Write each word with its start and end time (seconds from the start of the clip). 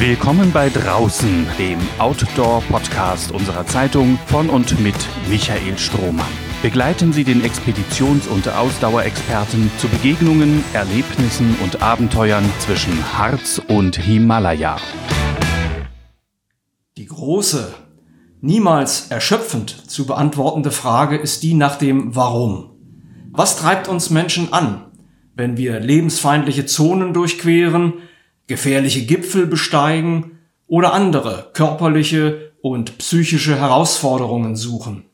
Willkommen 0.00 0.52
bei 0.52 0.68
Draußen, 0.68 1.44
dem 1.58 1.80
Outdoor-Podcast 1.98 3.32
unserer 3.32 3.66
Zeitung 3.66 4.16
von 4.26 4.48
und 4.48 4.78
mit 4.78 4.94
Michael 5.28 5.76
Strohmann. 5.76 6.24
Begleiten 6.62 7.12
Sie 7.12 7.24
den 7.24 7.42
Expeditions- 7.42 8.28
und 8.28 8.48
Ausdauerexperten 8.48 9.72
zu 9.78 9.88
Begegnungen, 9.88 10.62
Erlebnissen 10.72 11.56
und 11.64 11.82
Abenteuern 11.82 12.44
zwischen 12.60 13.18
Harz 13.18 13.60
und 13.66 13.96
Himalaya. 13.96 14.76
Die 16.96 17.06
große, 17.06 17.74
niemals 18.40 19.10
erschöpfend 19.10 19.90
zu 19.90 20.06
beantwortende 20.06 20.70
Frage 20.70 21.16
ist 21.16 21.42
die 21.42 21.54
nach 21.54 21.74
dem 21.74 22.14
Warum. 22.14 22.70
Was 23.32 23.56
treibt 23.56 23.88
uns 23.88 24.10
Menschen 24.10 24.52
an, 24.52 24.92
wenn 25.34 25.56
wir 25.56 25.80
lebensfeindliche 25.80 26.66
Zonen 26.66 27.12
durchqueren, 27.12 27.94
gefährliche 28.48 29.06
Gipfel 29.06 29.46
besteigen 29.46 30.38
oder 30.66 30.92
andere 30.92 31.50
körperliche 31.52 32.52
und 32.60 32.98
psychische 32.98 33.56
Herausforderungen 33.56 34.56
suchen? 34.56 35.04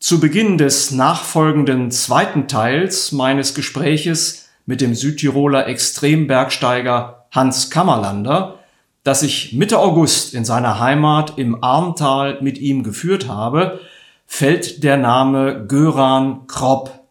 Zu 0.00 0.18
Beginn 0.18 0.58
des 0.58 0.90
nachfolgenden 0.90 1.90
zweiten 1.90 2.48
Teils 2.48 3.12
meines 3.12 3.54
Gespräches 3.54 4.48
mit 4.64 4.80
dem 4.80 4.94
Südtiroler 4.94 5.66
Extrembergsteiger 5.66 7.26
Hans 7.30 7.70
Kammerlander, 7.70 8.58
das 9.04 9.22
ich 9.22 9.52
Mitte 9.52 9.78
August 9.78 10.34
in 10.34 10.44
seiner 10.44 10.80
Heimat 10.80 11.38
im 11.38 11.62
Armtal 11.62 12.38
mit 12.40 12.58
ihm 12.58 12.82
geführt 12.82 13.28
habe, 13.28 13.80
fällt 14.26 14.82
der 14.84 14.96
Name 14.96 15.66
Göran 15.66 16.46
Kropp. 16.46 17.04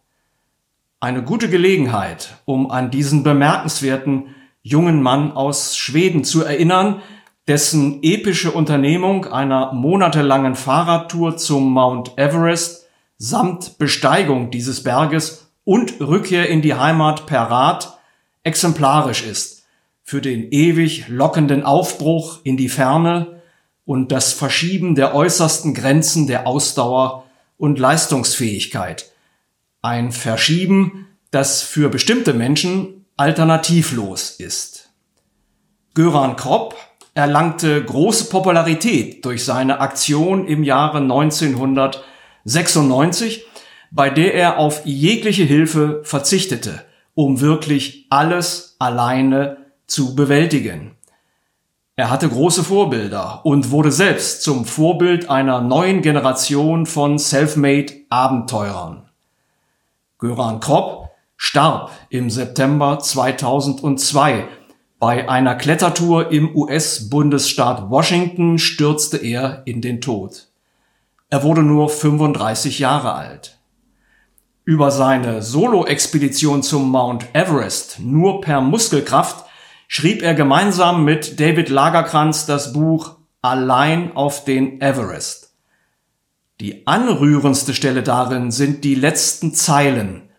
Eine 0.98 1.22
gute 1.22 1.48
Gelegenheit, 1.48 2.38
um 2.44 2.70
an 2.70 2.90
diesen 2.90 3.22
bemerkenswerten 3.22 4.34
jungen 4.62 5.02
Mann 5.02 5.32
aus 5.32 5.76
Schweden 5.76 6.24
zu 6.24 6.44
erinnern, 6.44 7.02
dessen 7.48 8.02
epische 8.02 8.52
Unternehmung 8.52 9.26
einer 9.26 9.72
monatelangen 9.72 10.54
Fahrradtour 10.54 11.36
zum 11.36 11.72
Mount 11.72 12.16
Everest 12.16 12.86
samt 13.18 13.78
Besteigung 13.78 14.50
dieses 14.50 14.82
Berges 14.82 15.50
und 15.64 16.00
Rückkehr 16.00 16.48
in 16.48 16.62
die 16.62 16.74
Heimat 16.74 17.26
per 17.26 17.42
Rad 17.42 17.98
exemplarisch 18.42 19.24
ist 19.24 19.60
für 20.02 20.20
den 20.20 20.50
ewig 20.50 21.08
lockenden 21.08 21.62
Aufbruch 21.62 22.40
in 22.42 22.56
die 22.56 22.68
Ferne 22.68 23.42
und 23.84 24.10
das 24.10 24.32
Verschieben 24.32 24.94
der 24.94 25.14
äußersten 25.14 25.74
Grenzen 25.74 26.26
der 26.26 26.46
Ausdauer 26.46 27.24
und 27.58 27.78
Leistungsfähigkeit. 27.78 29.12
Ein 29.82 30.12
Verschieben, 30.12 31.06
das 31.30 31.62
für 31.62 31.88
bestimmte 31.90 32.34
Menschen 32.34 32.99
alternativlos 33.20 34.30
ist. 34.30 34.88
Göran 35.92 36.36
Kropp 36.36 36.74
erlangte 37.12 37.84
große 37.84 38.30
Popularität 38.30 39.26
durch 39.26 39.44
seine 39.44 39.80
Aktion 39.80 40.46
im 40.46 40.64
Jahre 40.64 41.00
1900 41.00 42.02
96, 42.46 43.44
bei 43.90 44.08
der 44.08 44.32
er 44.32 44.58
auf 44.58 44.86
jegliche 44.86 45.42
Hilfe 45.42 46.00
verzichtete, 46.02 46.82
um 47.12 47.42
wirklich 47.42 48.06
alles 48.08 48.76
alleine 48.78 49.66
zu 49.86 50.14
bewältigen. 50.14 50.96
Er 51.96 52.08
hatte 52.08 52.26
große 52.26 52.64
Vorbilder 52.64 53.44
und 53.44 53.70
wurde 53.70 53.92
selbst 53.92 54.42
zum 54.42 54.64
Vorbild 54.64 55.28
einer 55.28 55.60
neuen 55.60 56.00
Generation 56.00 56.86
von 56.86 57.18
Selfmade 57.18 57.92
Abenteurern. 58.08 59.10
Göran 60.18 60.60
Kropp 60.60 61.09
starb 61.42 61.90
im 62.10 62.28
September 62.28 62.98
2002. 62.98 64.46
Bei 64.98 65.26
einer 65.26 65.54
Klettertour 65.54 66.30
im 66.30 66.54
US-Bundesstaat 66.54 67.88
Washington 67.88 68.58
stürzte 68.58 69.16
er 69.16 69.62
in 69.64 69.80
den 69.80 70.02
Tod. 70.02 70.48
Er 71.30 71.42
wurde 71.42 71.62
nur 71.62 71.88
35 71.88 72.78
Jahre 72.78 73.14
alt. 73.14 73.58
Über 74.66 74.90
seine 74.90 75.40
Solo-Expedition 75.40 76.62
zum 76.62 76.90
Mount 76.90 77.24
Everest 77.32 78.00
nur 78.00 78.42
per 78.42 78.60
Muskelkraft 78.60 79.46
schrieb 79.88 80.22
er 80.22 80.34
gemeinsam 80.34 81.06
mit 81.06 81.40
David 81.40 81.70
Lagerkrantz 81.70 82.44
das 82.44 82.74
Buch 82.74 83.16
Allein 83.40 84.14
auf 84.14 84.44
den 84.44 84.82
Everest. 84.82 85.54
Die 86.60 86.86
anrührendste 86.86 87.72
Stelle 87.72 88.02
darin 88.02 88.50
sind 88.50 88.84
die 88.84 88.94
letzten 88.94 89.54
Zeilen, 89.54 90.29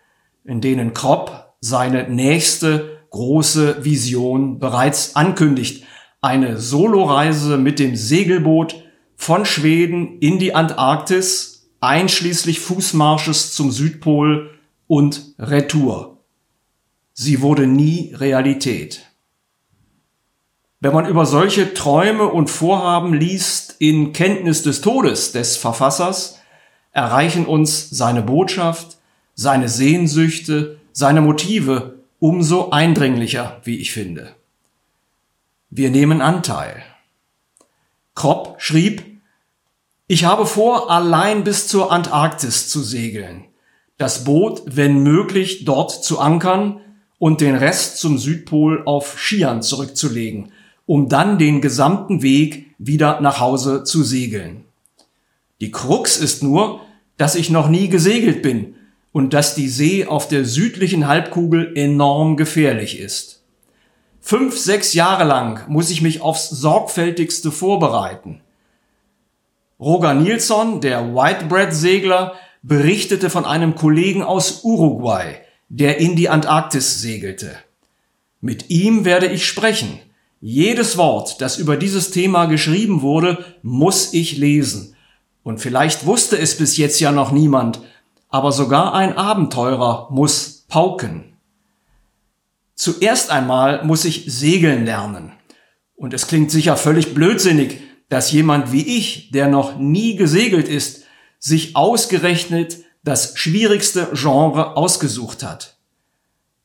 in 0.43 0.61
denen 0.61 0.93
Kropp 0.93 1.55
seine 1.59 2.09
nächste 2.09 2.99
große 3.11 3.83
Vision 3.83 4.59
bereits 4.59 5.15
ankündigt, 5.15 5.83
eine 6.21 6.57
Soloreise 6.57 7.57
mit 7.57 7.79
dem 7.79 7.95
Segelboot 7.95 8.83
von 9.15 9.45
Schweden 9.45 10.19
in 10.19 10.39
die 10.39 10.55
Antarktis, 10.55 11.69
einschließlich 11.79 12.59
Fußmarsches 12.59 13.53
zum 13.53 13.71
Südpol 13.71 14.51
und 14.87 15.35
Retour. 15.37 16.19
Sie 17.13 17.41
wurde 17.41 17.67
nie 17.67 18.13
Realität. 18.15 19.07
Wenn 20.79 20.93
man 20.93 21.05
über 21.05 21.27
solche 21.27 21.75
Träume 21.75 22.27
und 22.27 22.49
Vorhaben 22.49 23.13
liest 23.13 23.75
in 23.77 24.13
Kenntnis 24.13 24.63
des 24.63 24.81
Todes 24.81 25.31
des 25.31 25.57
Verfassers, 25.57 26.39
erreichen 26.91 27.45
uns 27.45 27.89
seine 27.91 28.23
Botschaft, 28.23 28.97
seine 29.35 29.69
Sehnsüchte, 29.69 30.77
seine 30.91 31.21
Motive 31.21 31.95
umso 32.19 32.69
eindringlicher, 32.69 33.61
wie 33.63 33.77
ich 33.77 33.91
finde. 33.91 34.35
Wir 35.69 35.89
nehmen 35.89 36.21
Anteil. 36.21 36.83
Kropp 38.13 38.61
schrieb, 38.61 39.03
ich 40.07 40.25
habe 40.25 40.45
vor, 40.45 40.91
allein 40.91 41.43
bis 41.43 41.67
zur 41.67 41.91
Antarktis 41.91 42.67
zu 42.67 42.83
segeln, 42.83 43.45
das 43.97 44.25
Boot, 44.25 44.61
wenn 44.65 45.01
möglich, 45.03 45.63
dort 45.63 46.03
zu 46.03 46.19
ankern 46.19 46.81
und 47.17 47.39
den 47.39 47.55
Rest 47.55 47.97
zum 47.97 48.17
Südpol 48.17 48.83
auf 48.85 49.17
Skiern 49.17 49.61
zurückzulegen, 49.61 50.51
um 50.85 51.07
dann 51.07 51.37
den 51.37 51.61
gesamten 51.61 52.21
Weg 52.21 52.75
wieder 52.77 53.21
nach 53.21 53.39
Hause 53.39 53.83
zu 53.83 54.03
segeln. 54.03 54.65
Die 55.61 55.71
Krux 55.71 56.17
ist 56.17 56.43
nur, 56.43 56.81
dass 57.17 57.35
ich 57.35 57.49
noch 57.49 57.69
nie 57.69 57.87
gesegelt 57.87 58.41
bin 58.41 58.75
und 59.11 59.33
dass 59.33 59.55
die 59.55 59.69
See 59.69 60.05
auf 60.05 60.27
der 60.27 60.45
südlichen 60.45 61.07
Halbkugel 61.07 61.73
enorm 61.75 62.37
gefährlich 62.37 62.99
ist. 62.99 63.43
Fünf, 64.19 64.57
sechs 64.57 64.93
Jahre 64.93 65.23
lang 65.23 65.67
muss 65.67 65.89
ich 65.89 66.01
mich 66.01 66.21
aufs 66.21 66.49
sorgfältigste 66.49 67.51
vorbereiten. 67.51 68.41
Roger 69.79 70.13
Nilsson, 70.13 70.79
der 70.79 71.15
Whitebread-Segler, 71.15 72.35
berichtete 72.61 73.31
von 73.31 73.45
einem 73.45 73.73
Kollegen 73.73 74.21
aus 74.21 74.63
Uruguay, 74.63 75.37
der 75.69 75.97
in 75.97 76.15
die 76.15 76.29
Antarktis 76.29 77.01
segelte. 77.01 77.55
Mit 78.39 78.69
ihm 78.69 79.05
werde 79.05 79.25
ich 79.25 79.45
sprechen. 79.45 79.99
Jedes 80.39 80.97
Wort, 80.97 81.41
das 81.41 81.57
über 81.57 81.77
dieses 81.77 82.11
Thema 82.11 82.45
geschrieben 82.45 83.01
wurde, 83.01 83.43
muss 83.63 84.13
ich 84.13 84.37
lesen. 84.37 84.95
Und 85.43 85.59
vielleicht 85.59 86.05
wusste 86.05 86.37
es 86.37 86.57
bis 86.57 86.77
jetzt 86.77 86.99
ja 86.99 87.11
noch 87.11 87.31
niemand, 87.31 87.81
aber 88.31 88.51
sogar 88.51 88.93
ein 88.95 89.17
Abenteurer 89.17 90.07
muss 90.09 90.65
pauken. 90.67 91.33
Zuerst 92.75 93.29
einmal 93.29 93.83
muss 93.83 94.05
ich 94.05 94.23
segeln 94.27 94.85
lernen. 94.85 95.33
Und 95.95 96.13
es 96.15 96.25
klingt 96.25 96.49
sicher 96.49 96.77
völlig 96.77 97.13
blödsinnig, 97.13 97.79
dass 98.09 98.31
jemand 98.31 98.71
wie 98.71 98.97
ich, 98.97 99.29
der 99.31 99.47
noch 99.49 99.77
nie 99.77 100.15
gesegelt 100.15 100.67
ist, 100.67 101.03
sich 101.37 101.75
ausgerechnet 101.75 102.77
das 103.03 103.37
schwierigste 103.37 104.09
Genre 104.13 104.77
ausgesucht 104.77 105.43
hat. 105.43 105.75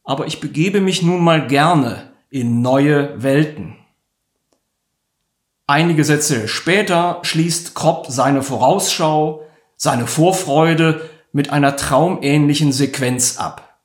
Aber 0.04 0.26
ich 0.26 0.40
begebe 0.40 0.80
mich 0.80 1.02
nun 1.02 1.22
mal 1.22 1.46
gerne 1.46 2.12
in 2.30 2.62
neue 2.62 3.22
Welten. 3.22 3.76
Einige 5.66 6.04
Sätze 6.04 6.46
später 6.46 7.18
schließt 7.22 7.74
Kropp 7.74 8.06
seine 8.08 8.42
Vorausschau, 8.42 9.42
seine 9.76 10.06
Vorfreude 10.06 11.10
mit 11.32 11.50
einer 11.50 11.76
traumähnlichen 11.76 12.72
Sequenz 12.72 13.38
ab. 13.38 13.78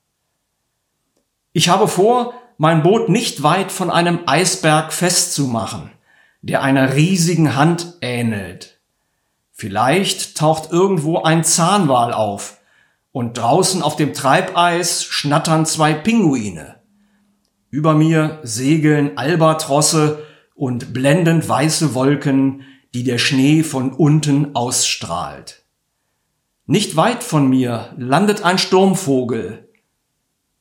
Ich 1.53 1.69
habe 1.69 1.88
vor, 1.88 2.33
mein 2.57 2.83
Boot 2.83 3.09
nicht 3.09 3.43
weit 3.43 3.71
von 3.71 3.89
einem 3.89 4.19
Eisberg 4.25 4.93
festzumachen 4.93 5.91
der 6.41 6.63
einer 6.63 6.95
riesigen 6.95 7.55
Hand 7.55 7.97
ähnelt. 8.01 8.79
Vielleicht 9.51 10.38
taucht 10.38 10.71
irgendwo 10.71 11.21
ein 11.21 11.43
Zahnwal 11.43 12.13
auf 12.13 12.57
und 13.11 13.38
draußen 13.38 13.83
auf 13.83 13.95
dem 13.95 14.13
Treibeis 14.13 15.03
schnattern 15.03 15.65
zwei 15.65 15.93
Pinguine. 15.93 16.77
Über 17.69 17.93
mir 17.93 18.39
segeln 18.43 19.17
Albatrosse 19.17 20.25
und 20.55 20.93
blendend 20.93 21.47
weiße 21.47 21.93
Wolken, 21.93 22.63
die 22.93 23.03
der 23.03 23.19
Schnee 23.19 23.63
von 23.63 23.93
unten 23.93 24.55
ausstrahlt. 24.55 25.61
Nicht 26.71 26.95
weit 26.95 27.21
von 27.21 27.50
mir 27.50 27.94
landet 27.97 28.45
ein 28.45 28.57
Sturmvogel. 28.57 29.68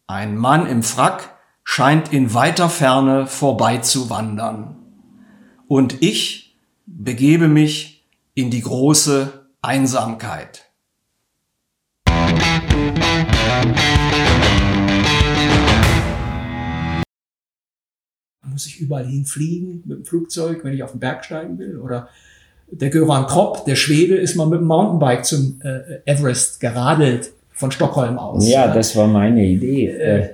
Ein 0.09 0.37
Mann 0.37 0.67
im 0.67 0.83
Frack 0.83 1.39
scheint 1.63 2.13
in 2.13 2.35
weiter 2.35 2.69
Ferne 2.69 3.29
vorbeizuwandern. 3.29 4.77
und 5.69 6.03
ich 6.03 6.59
begebe 6.85 7.47
mich 7.47 8.09
in 8.35 8.51
die 8.51 8.61
große 8.61 9.47
Einsamkeit. 9.63 10.73
Muss 18.45 18.67
ich 18.67 18.81
überall 18.81 19.07
hinfliegen 19.07 19.85
mit 19.87 19.99
dem 19.99 20.05
Flugzeug, 20.05 20.65
wenn 20.65 20.75
ich 20.75 20.83
auf 20.83 20.91
den 20.91 20.99
Berg 20.99 21.25
steigen 21.25 21.57
will? 21.59 21.79
Oder 21.79 22.09
der 22.71 22.91
Göran 22.91 23.27
Kropp, 23.27 23.65
der 23.65 23.77
Schwede, 23.77 24.17
ist 24.17 24.37
mal 24.37 24.47
mit 24.47 24.61
dem 24.61 24.67
Mountainbike 24.67 25.25
zum 25.25 25.61
äh, 25.63 26.11
Everest 26.11 26.61
geradelt 26.61 27.31
von 27.53 27.71
Stockholm 27.71 28.19
aus. 28.19 28.49
Ja, 28.49 28.73
das 28.73 28.97
war 28.97 29.07
meine 29.07 29.45
Idee. 29.45 29.87
Äh, 29.87 30.29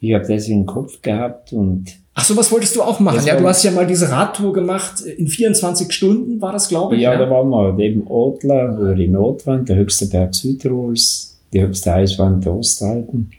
ich 0.00 0.14
habe 0.14 0.26
das 0.26 0.48
im 0.48 0.66
Kopf 0.66 1.02
gehabt 1.02 1.52
und 1.52 1.86
Ach 2.14 2.24
so, 2.24 2.36
was 2.36 2.50
wolltest 2.50 2.76
du 2.76 2.82
auch 2.82 3.00
machen? 3.00 3.24
Ja, 3.24 3.36
du 3.36 3.46
hast 3.46 3.62
ja 3.62 3.70
mal 3.70 3.86
diese 3.86 4.10
Radtour 4.10 4.52
gemacht. 4.52 5.00
In 5.00 5.28
24 5.28 5.90
Stunden 5.92 6.40
war 6.40 6.52
das, 6.52 6.68
glaube 6.68 6.96
ich. 6.96 7.02
Ja, 7.02 7.12
ja, 7.12 7.18
da 7.18 7.30
waren 7.30 7.48
wir 7.48 7.84
eben 7.84 8.06
Ortler 8.08 8.76
über 8.76 8.94
die 8.94 9.08
Nordwand, 9.08 9.68
der 9.68 9.76
höchste 9.76 10.06
Berg 10.06 10.34
Südtirols, 10.34 11.38
die 11.52 11.62
höchste 11.62 11.94
Eiswand 11.94 12.44
der 12.44 12.54
Ostalpen. 12.54 13.30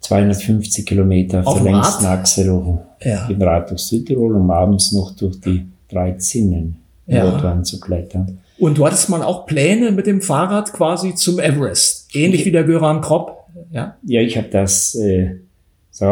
250 0.00 0.86
Kilometer 0.86 1.46
auf, 1.46 1.62
der 1.62 1.72
längsten 1.72 2.06
Achse 2.06 2.78
ja. 3.02 3.28
im 3.28 3.42
Rad 3.42 3.70
durch 3.70 3.82
Südtirol, 3.82 4.34
um 4.34 4.50
abends 4.50 4.92
noch 4.92 5.14
durch 5.14 5.38
die 5.40 5.66
drei 5.88 6.12
Zinnen 6.12 6.80
ja. 7.10 7.24
Nordwand 7.24 7.66
zu 7.66 7.80
klettern. 7.80 8.38
Und 8.58 8.78
du 8.78 8.86
hattest 8.86 9.08
mal 9.08 9.22
auch 9.22 9.46
Pläne 9.46 9.90
mit 9.90 10.06
dem 10.06 10.20
Fahrrad 10.20 10.72
quasi 10.72 11.14
zum 11.14 11.38
Everest, 11.38 12.14
ähnlich 12.14 12.44
wie 12.44 12.52
der 12.52 12.64
Göran 12.64 13.00
Kropp. 13.00 13.46
Ja, 13.70 13.96
ja 14.02 14.20
ich 14.20 14.36
habe 14.36 14.48
das 14.50 14.94
äh, 14.94 15.36
so 15.90 16.06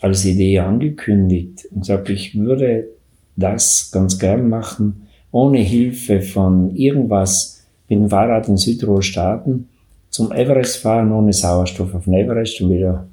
als 0.00 0.24
Idee 0.24 0.60
angekündigt 0.60 1.66
und 1.72 1.80
gesagt, 1.80 2.08
ich 2.08 2.38
würde 2.38 2.88
das 3.36 3.90
ganz 3.92 4.18
gern 4.18 4.48
machen, 4.48 5.08
ohne 5.32 5.58
Hilfe 5.58 6.20
von 6.20 6.74
irgendwas 6.74 7.64
mit 7.88 7.98
dem 7.98 8.10
Fahrrad 8.10 8.48
in 8.48 8.56
Südtirol 8.56 9.02
starten, 9.02 9.68
zum 10.10 10.32
Everest 10.32 10.78
fahren, 10.78 11.12
ohne 11.12 11.32
Sauerstoff 11.32 11.94
auf 11.94 12.04
den 12.04 12.14
Everest 12.14 12.60
und 12.60 12.70
wieder 12.70 13.08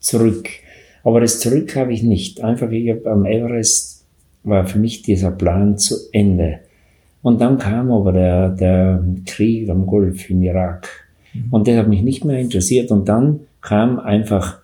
zurück. 0.00 0.48
Aber 1.04 1.20
das 1.20 1.40
Zurück 1.40 1.74
habe 1.76 1.92
ich 1.92 2.02
nicht. 2.02 2.42
Einfach, 2.42 2.70
ich 2.70 2.90
habe 2.90 3.10
am 3.10 3.24
Everest 3.24 4.04
war 4.44 4.66
für 4.66 4.78
mich 4.78 5.02
dieser 5.02 5.30
Plan 5.30 5.78
zu 5.78 5.96
Ende. 6.12 6.60
Und 7.22 7.40
dann 7.40 7.58
kam 7.58 7.90
aber 7.90 8.12
der, 8.12 8.50
der 8.50 9.04
Krieg 9.26 9.68
am 9.68 9.86
Golf 9.86 10.30
in 10.30 10.42
Irak. 10.42 10.88
Mhm. 11.34 11.44
Und 11.50 11.66
der 11.66 11.78
hat 11.78 11.88
mich 11.88 12.02
nicht 12.02 12.24
mehr 12.24 12.38
interessiert. 12.38 12.90
Und 12.90 13.08
dann 13.08 13.40
kam 13.60 13.98
einfach 13.98 14.58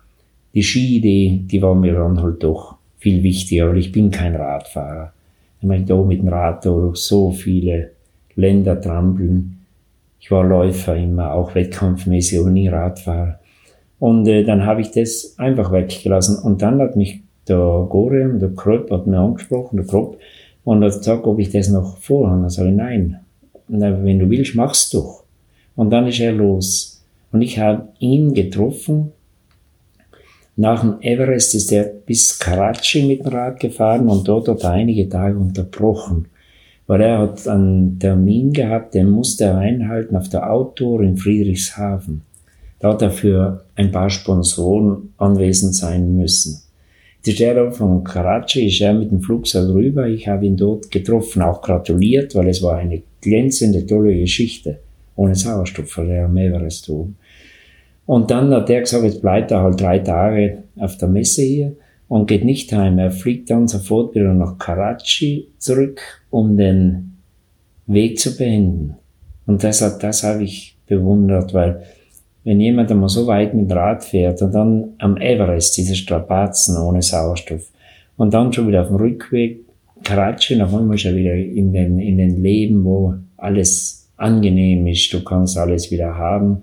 die 0.53 0.63
Skiidee, 0.63 1.41
die 1.43 1.61
war 1.61 1.75
mir 1.75 1.93
dann 1.93 2.21
halt 2.21 2.43
doch 2.43 2.75
viel 2.97 3.21
wichtiger, 3.23 3.69
weil 3.69 3.77
ich 3.77 3.91
bin 3.91 4.09
kein 4.09 4.35
Radfahrer. 4.35 5.11
Ich 5.59 5.67
meine, 5.67 5.85
da 5.85 6.01
mit 6.01 6.21
dem 6.21 6.29
Rad 6.29 6.65
durch 6.65 6.97
so 6.97 7.31
viele 7.31 7.91
Länder 8.35 8.79
trampeln. 8.79 9.57
Ich 10.19 10.31
war 10.31 10.43
Läufer 10.43 10.95
immer, 10.95 11.33
auch 11.33 11.55
wettkampfmäßig, 11.55 12.39
aber 12.39 12.49
nie 12.49 12.67
Radfahrer. 12.67 13.39
Und 13.99 14.27
äh, 14.27 14.43
dann 14.43 14.65
habe 14.65 14.81
ich 14.81 14.91
das 14.91 15.35
einfach 15.37 15.71
weggelassen. 15.71 16.37
Und 16.39 16.61
dann 16.61 16.79
hat 16.79 16.95
mich 16.95 17.21
der 17.47 17.85
Gore, 17.89 18.37
der 18.39 18.49
Kropp, 18.49 18.91
hat 18.91 19.07
mir 19.07 19.19
angesprochen, 19.19 19.77
der 19.77 19.85
Kropp, 19.85 20.17
und 20.65 20.83
hat 20.83 20.97
gesagt, 20.97 21.25
ob 21.25 21.39
ich 21.39 21.51
das 21.51 21.69
noch 21.69 21.97
vorhabe. 21.99 22.41
Da 22.41 22.49
sage 22.49 22.69
ich, 22.69 22.75
nein. 22.75 23.21
Na, 23.69 24.03
wenn 24.03 24.19
du 24.19 24.29
willst, 24.29 24.55
mach's 24.55 24.89
doch. 24.89 25.23
Und 25.75 25.91
dann 25.91 26.07
ist 26.07 26.19
er 26.19 26.33
los. 26.33 27.05
Und 27.31 27.41
ich 27.41 27.57
habe 27.59 27.87
ihn 27.99 28.33
getroffen 28.33 29.13
nach 30.57 30.81
dem 30.81 31.01
Everest 31.01 31.53
ist 31.53 31.71
er 31.71 31.83
bis 31.83 32.39
Karachi 32.39 33.03
mit 33.03 33.25
dem 33.25 33.33
Rad 33.33 33.59
gefahren 33.59 34.07
und 34.07 34.27
dort 34.27 34.47
hat 34.47 34.63
er 34.63 34.71
einige 34.71 35.09
Tage 35.09 35.37
unterbrochen, 35.37 36.27
weil 36.87 37.01
er 37.01 37.19
hat 37.19 37.45
einen 37.47 37.99
Termin 37.99 38.53
gehabt, 38.53 38.93
den 38.93 39.09
musste 39.09 39.45
er 39.45 39.57
einhalten 39.57 40.15
auf 40.15 40.29
der 40.29 40.49
Outdoor 40.49 41.01
in 41.01 41.17
Friedrichshafen. 41.17 42.21
Da 42.79 42.93
hat 42.93 43.01
er 43.01 43.11
für 43.11 43.65
ein 43.75 43.91
paar 43.91 44.09
Sponsoren 44.09 45.13
anwesend 45.17 45.75
sein 45.75 46.15
müssen. 46.15 46.61
Die 47.25 47.43
er 47.43 47.71
von 47.71 48.03
Karachi 48.03 48.67
ist 48.67 48.81
er 48.81 48.93
mit 48.93 49.11
dem 49.11 49.21
Flugzeug 49.21 49.73
rüber. 49.73 50.07
Ich 50.07 50.27
habe 50.27 50.45
ihn 50.45 50.57
dort 50.57 50.91
getroffen, 50.91 51.41
auch 51.41 51.61
gratuliert, 51.61 52.35
weil 52.35 52.49
es 52.49 52.61
war 52.61 52.77
eine 52.77 53.01
glänzende, 53.21 53.85
tolle 53.85 54.15
Geschichte. 54.15 54.79
Ohne 55.15 55.33
Sauerstoff 55.33 55.97
war 55.97 56.05
er 56.05 56.25
am 56.25 56.37
Everest 56.37 56.87
oben. 56.89 57.17
Und 58.05 58.29
dann 58.29 58.53
hat 58.53 58.69
er 58.69 58.81
gesagt, 58.81 59.03
jetzt 59.03 59.21
bleibt 59.21 59.49
er 59.49 59.63
halt 59.63 59.81
drei 59.81 59.97
Tage 59.99 60.63
auf 60.77 60.97
der 60.97 61.07
Messe 61.07 61.41
hier 61.41 61.75
und 62.07 62.27
geht 62.27 62.45
nicht 62.45 62.71
heim. 62.71 62.99
Er 62.99 63.09
fliegt 63.09 63.49
dann 63.49 63.67
sofort 63.67 64.13
wieder 64.13 64.33
nach 64.33 64.59
Karachi 64.59 65.47
zurück, 65.57 66.01
um 66.29 66.55
den 66.55 67.17
Weg 67.87 68.19
zu 68.19 68.37
beenden. 68.37 68.95
Und 69.47 69.63
das, 69.63 69.81
hat, 69.81 70.03
das 70.03 70.23
habe 70.23 70.43
ich 70.43 70.77
bewundert, 70.85 71.53
weil 71.55 71.83
wenn 72.45 72.61
jemand 72.61 72.89
einmal 72.91 73.09
so 73.09 73.27
weit 73.27 73.53
mit 73.53 73.71
Rad 73.71 74.03
fährt 74.03 74.41
und 74.41 74.53
dann 74.53 74.93
am 74.99 75.17
Everest, 75.17 75.75
diese 75.77 75.95
Strapazen 75.95 76.77
ohne 76.77 77.01
Sauerstoff, 77.01 77.69
und 78.17 78.33
dann 78.33 78.53
schon 78.53 78.69
wieder 78.69 78.83
auf 78.83 78.87
dem 78.87 78.95
Rückweg 78.95 79.65
dann 80.07 80.71
wollen 80.71 80.89
wir 80.89 80.97
schon 80.97 81.15
wieder 81.15 81.33
in 81.33 81.73
den, 81.73 81.99
in 81.99 82.17
den 82.17 82.41
Leben, 82.41 82.85
wo 82.85 83.15
alles 83.37 84.07
angenehm 84.17 84.85
ist, 84.87 85.11
du 85.11 85.23
kannst 85.23 85.57
alles 85.57 85.89
wieder 85.89 86.15
haben 86.15 86.61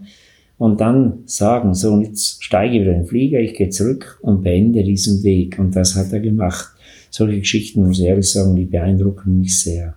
und 0.59 0.81
dann 0.81 1.25
sagen, 1.27 1.75
so, 1.75 1.93
und 1.93 2.05
jetzt 2.05 2.45
steige 2.45 2.77
ich 2.77 2.83
wieder 2.83 2.93
in 2.93 3.01
den 3.01 3.07
Flieger, 3.07 3.41
ich 3.41 3.55
gehe 3.55 3.71
zurück 3.71 4.21
und 4.23 4.43
beende 4.43 4.85
diesen 4.85 5.25
Weg. 5.25 5.59
Und 5.59 5.75
das 5.75 5.97
hat 5.97 6.13
er 6.13 6.21
gemacht. 6.21 6.69
Solche 7.11 7.41
Geschichten, 7.41 7.85
muss 7.85 7.99
ich 7.99 8.05
ehrlich 8.05 8.31
sagen, 8.31 8.55
die 8.55 8.65
beeindrucken 8.65 9.41
mich 9.41 9.59
sehr. 9.59 9.97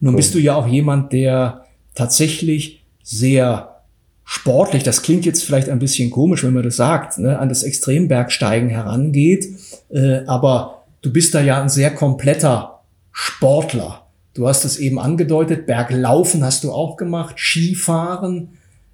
Nun 0.00 0.14
bist 0.14 0.34
du 0.34 0.38
ja 0.38 0.54
auch 0.54 0.66
jemand, 0.66 1.14
der 1.14 1.64
tatsächlich 1.94 2.84
sehr 3.02 3.75
sportlich, 4.28 4.82
das 4.82 5.02
klingt 5.02 5.24
jetzt 5.24 5.44
vielleicht 5.44 5.70
ein 5.70 5.78
bisschen 5.78 6.10
komisch, 6.10 6.42
wenn 6.42 6.52
man 6.52 6.64
das 6.64 6.76
sagt, 6.76 7.16
ne, 7.18 7.38
an 7.38 7.48
das 7.48 7.62
Extrembergsteigen 7.62 8.68
herangeht, 8.68 9.46
äh, 9.88 10.24
aber 10.26 10.82
du 11.00 11.12
bist 11.12 11.32
da 11.32 11.40
ja 11.40 11.62
ein 11.62 11.68
sehr 11.68 11.94
kompletter 11.94 12.80
Sportler. 13.12 14.02
Du 14.34 14.48
hast 14.48 14.64
es 14.64 14.78
eben 14.78 14.98
angedeutet, 14.98 15.66
Berglaufen 15.66 16.44
hast 16.44 16.64
du 16.64 16.72
auch 16.72 16.96
gemacht, 16.96 17.36
Skifahren, 17.38 18.48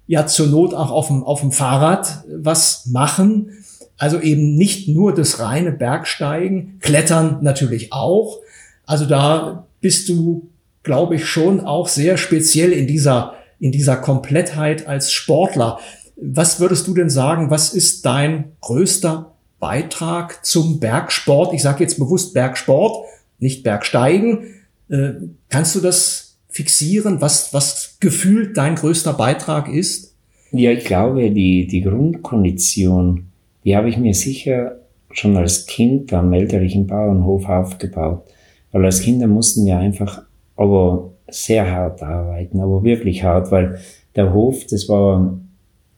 ja 0.05 0.27
zur 0.27 0.47
Not 0.47 0.75
auch 0.75 0.91
auf 0.91 1.07
dem, 1.07 1.23
auf 1.23 1.41
dem 1.41 1.51
Fahrrad 1.51 2.23
was 2.29 2.85
machen. 2.85 3.49
Also 3.97 4.19
eben 4.19 4.55
nicht 4.55 4.87
nur 4.87 5.15
das 5.15 5.39
reine 5.39 5.71
Bergsteigen, 5.71 6.77
Klettern 6.79 7.39
natürlich 7.41 7.91
auch. 7.91 8.39
Also 8.85 9.05
da 9.05 9.65
bist 9.81 10.09
du, 10.09 10.49
glaube 10.83 11.15
ich, 11.15 11.25
schon 11.25 11.59
auch 11.59 11.87
sehr 11.87 12.17
speziell 12.17 12.71
in 12.71 12.85
dieser, 12.85 13.33
in 13.63 13.71
dieser 13.71 13.95
Komplettheit 13.95 14.87
als 14.87 15.13
Sportler. 15.13 15.79
Was 16.17 16.59
würdest 16.59 16.85
du 16.85 16.93
denn 16.93 17.09
sagen, 17.09 17.49
was 17.49 17.73
ist 17.73 18.05
dein 18.05 18.51
größter 18.59 19.31
Beitrag 19.61 20.45
zum 20.45 20.81
Bergsport? 20.81 21.53
Ich 21.53 21.61
sage 21.61 21.81
jetzt 21.81 21.97
bewusst 21.97 22.33
Bergsport, 22.33 23.05
nicht 23.39 23.63
Bergsteigen. 23.63 24.47
Äh, 24.89 25.11
kannst 25.47 25.75
du 25.75 25.79
das 25.79 26.35
fixieren, 26.49 27.21
was, 27.21 27.53
was 27.53 27.95
gefühlt 28.01 28.57
dein 28.57 28.75
größter 28.75 29.13
Beitrag 29.13 29.69
ist? 29.69 30.13
Ja, 30.51 30.71
ich 30.71 30.83
glaube, 30.83 31.31
die, 31.31 31.65
die 31.65 31.81
Grundkondition, 31.83 33.27
die 33.63 33.77
habe 33.77 33.87
ich 33.87 33.95
mir 33.95 34.13
sicher 34.13 34.75
schon 35.13 35.37
als 35.37 35.67
Kind 35.67 36.11
am 36.11 36.33
elterlichen 36.33 36.85
Bauernhof 36.85 37.47
aufgebaut. 37.47 38.25
Weil 38.73 38.83
als 38.83 38.99
Kinder 38.99 39.27
mussten 39.27 39.65
wir 39.65 39.77
einfach 39.77 40.23
aber 40.57 41.12
sehr 41.33 41.69
hart 41.69 42.01
arbeiten, 42.03 42.59
aber 42.59 42.83
wirklich 42.83 43.23
hart, 43.23 43.51
weil 43.51 43.79
der 44.15 44.33
Hof, 44.33 44.65
das 44.69 44.87
war 44.89 45.39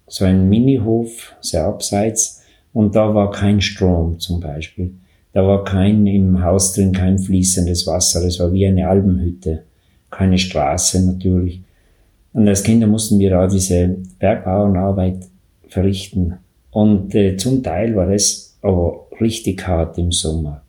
so 0.08 0.26
ein 0.26 0.50
Minihof, 0.50 1.34
sehr 1.42 1.66
abseits, 1.66 2.42
und 2.74 2.96
da 2.96 3.14
war 3.14 3.32
kein 3.32 3.62
Strom 3.62 4.20
zum 4.20 4.40
Beispiel. 4.40 4.94
Da 5.34 5.46
war 5.46 5.64
kein 5.64 6.06
im 6.08 6.44
Haus 6.44 6.74
drin, 6.74 6.92
kein 6.92 7.20
fließendes 7.20 7.88
Wasser, 7.88 8.24
das 8.24 8.40
war 8.40 8.52
wie 8.54 8.66
eine 8.66 8.88
Albenhütte 8.88 9.64
keine 10.16 10.38
Straße 10.38 11.06
natürlich. 11.06 11.62
Und 12.34 12.48
als 12.48 12.64
Kinder 12.64 12.88
mussten 12.88 13.20
wir 13.20 13.30
da 13.30 13.48
diese 13.48 13.98
Bergbauernarbeit 14.20 15.28
verrichten. 15.68 16.36
Und 16.72 17.16
äh, 17.16 17.38
zum 17.38 17.64
Teil 17.64 17.96
war 17.96 18.08
das 18.08 18.58
aber 18.62 19.08
richtig 19.22 19.66
hart 19.68 19.98
im 19.98 20.12
Sommer. 20.12 20.62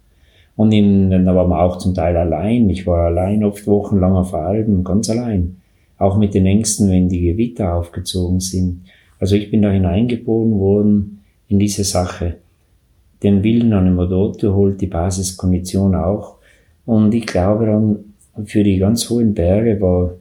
Und 0.56 0.72
in, 0.72 1.10
da 1.10 1.34
waren 1.34 1.50
wir 1.50 1.60
auch 1.60 1.76
zum 1.76 1.94
Teil 1.94 2.16
allein. 2.16 2.68
Ich 2.70 2.86
war 2.86 3.06
allein 3.06 3.44
oft 3.44 3.66
wochenlang 3.66 4.14
auf 4.14 4.34
Alben, 4.34 4.82
ganz 4.84 5.10
allein. 5.10 5.56
Auch 5.98 6.16
mit 6.16 6.34
den 6.34 6.46
Ängsten, 6.46 6.90
wenn 6.90 7.08
die 7.08 7.20
Gewitter 7.20 7.74
aufgezogen 7.74 8.40
sind. 8.40 8.82
Also 9.18 9.36
ich 9.36 9.50
bin 9.50 9.62
da 9.62 9.70
hineingeboren 9.70 10.58
worden 10.58 11.20
in 11.48 11.58
diese 11.58 11.84
Sache. 11.84 12.36
Den 13.22 13.42
Willen 13.42 13.72
an 13.72 13.84
dem 13.84 13.96
dort 13.96 14.40
geholt, 14.40 14.80
die 14.80 14.86
Basiskondition 14.86 15.94
auch. 15.94 16.36
Und 16.84 17.14
ich 17.14 17.26
glaube 17.26 17.66
dann, 17.66 18.44
für 18.44 18.62
die 18.62 18.78
ganz 18.78 19.08
hohen 19.08 19.34
Berge 19.34 19.80
war, 19.80 20.14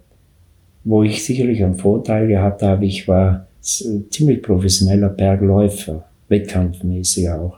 wo 0.84 1.04
ich 1.04 1.24
sicherlich 1.24 1.64
einen 1.64 1.76
Vorteil 1.76 2.28
gehabt 2.28 2.62
habe, 2.62 2.86
ich 2.86 3.08
war 3.08 3.48
ziemlich 3.62 4.42
professioneller 4.42 5.10
Bergläufer, 5.10 6.06
wettkampfmäßig 6.30 7.30
auch. 7.30 7.58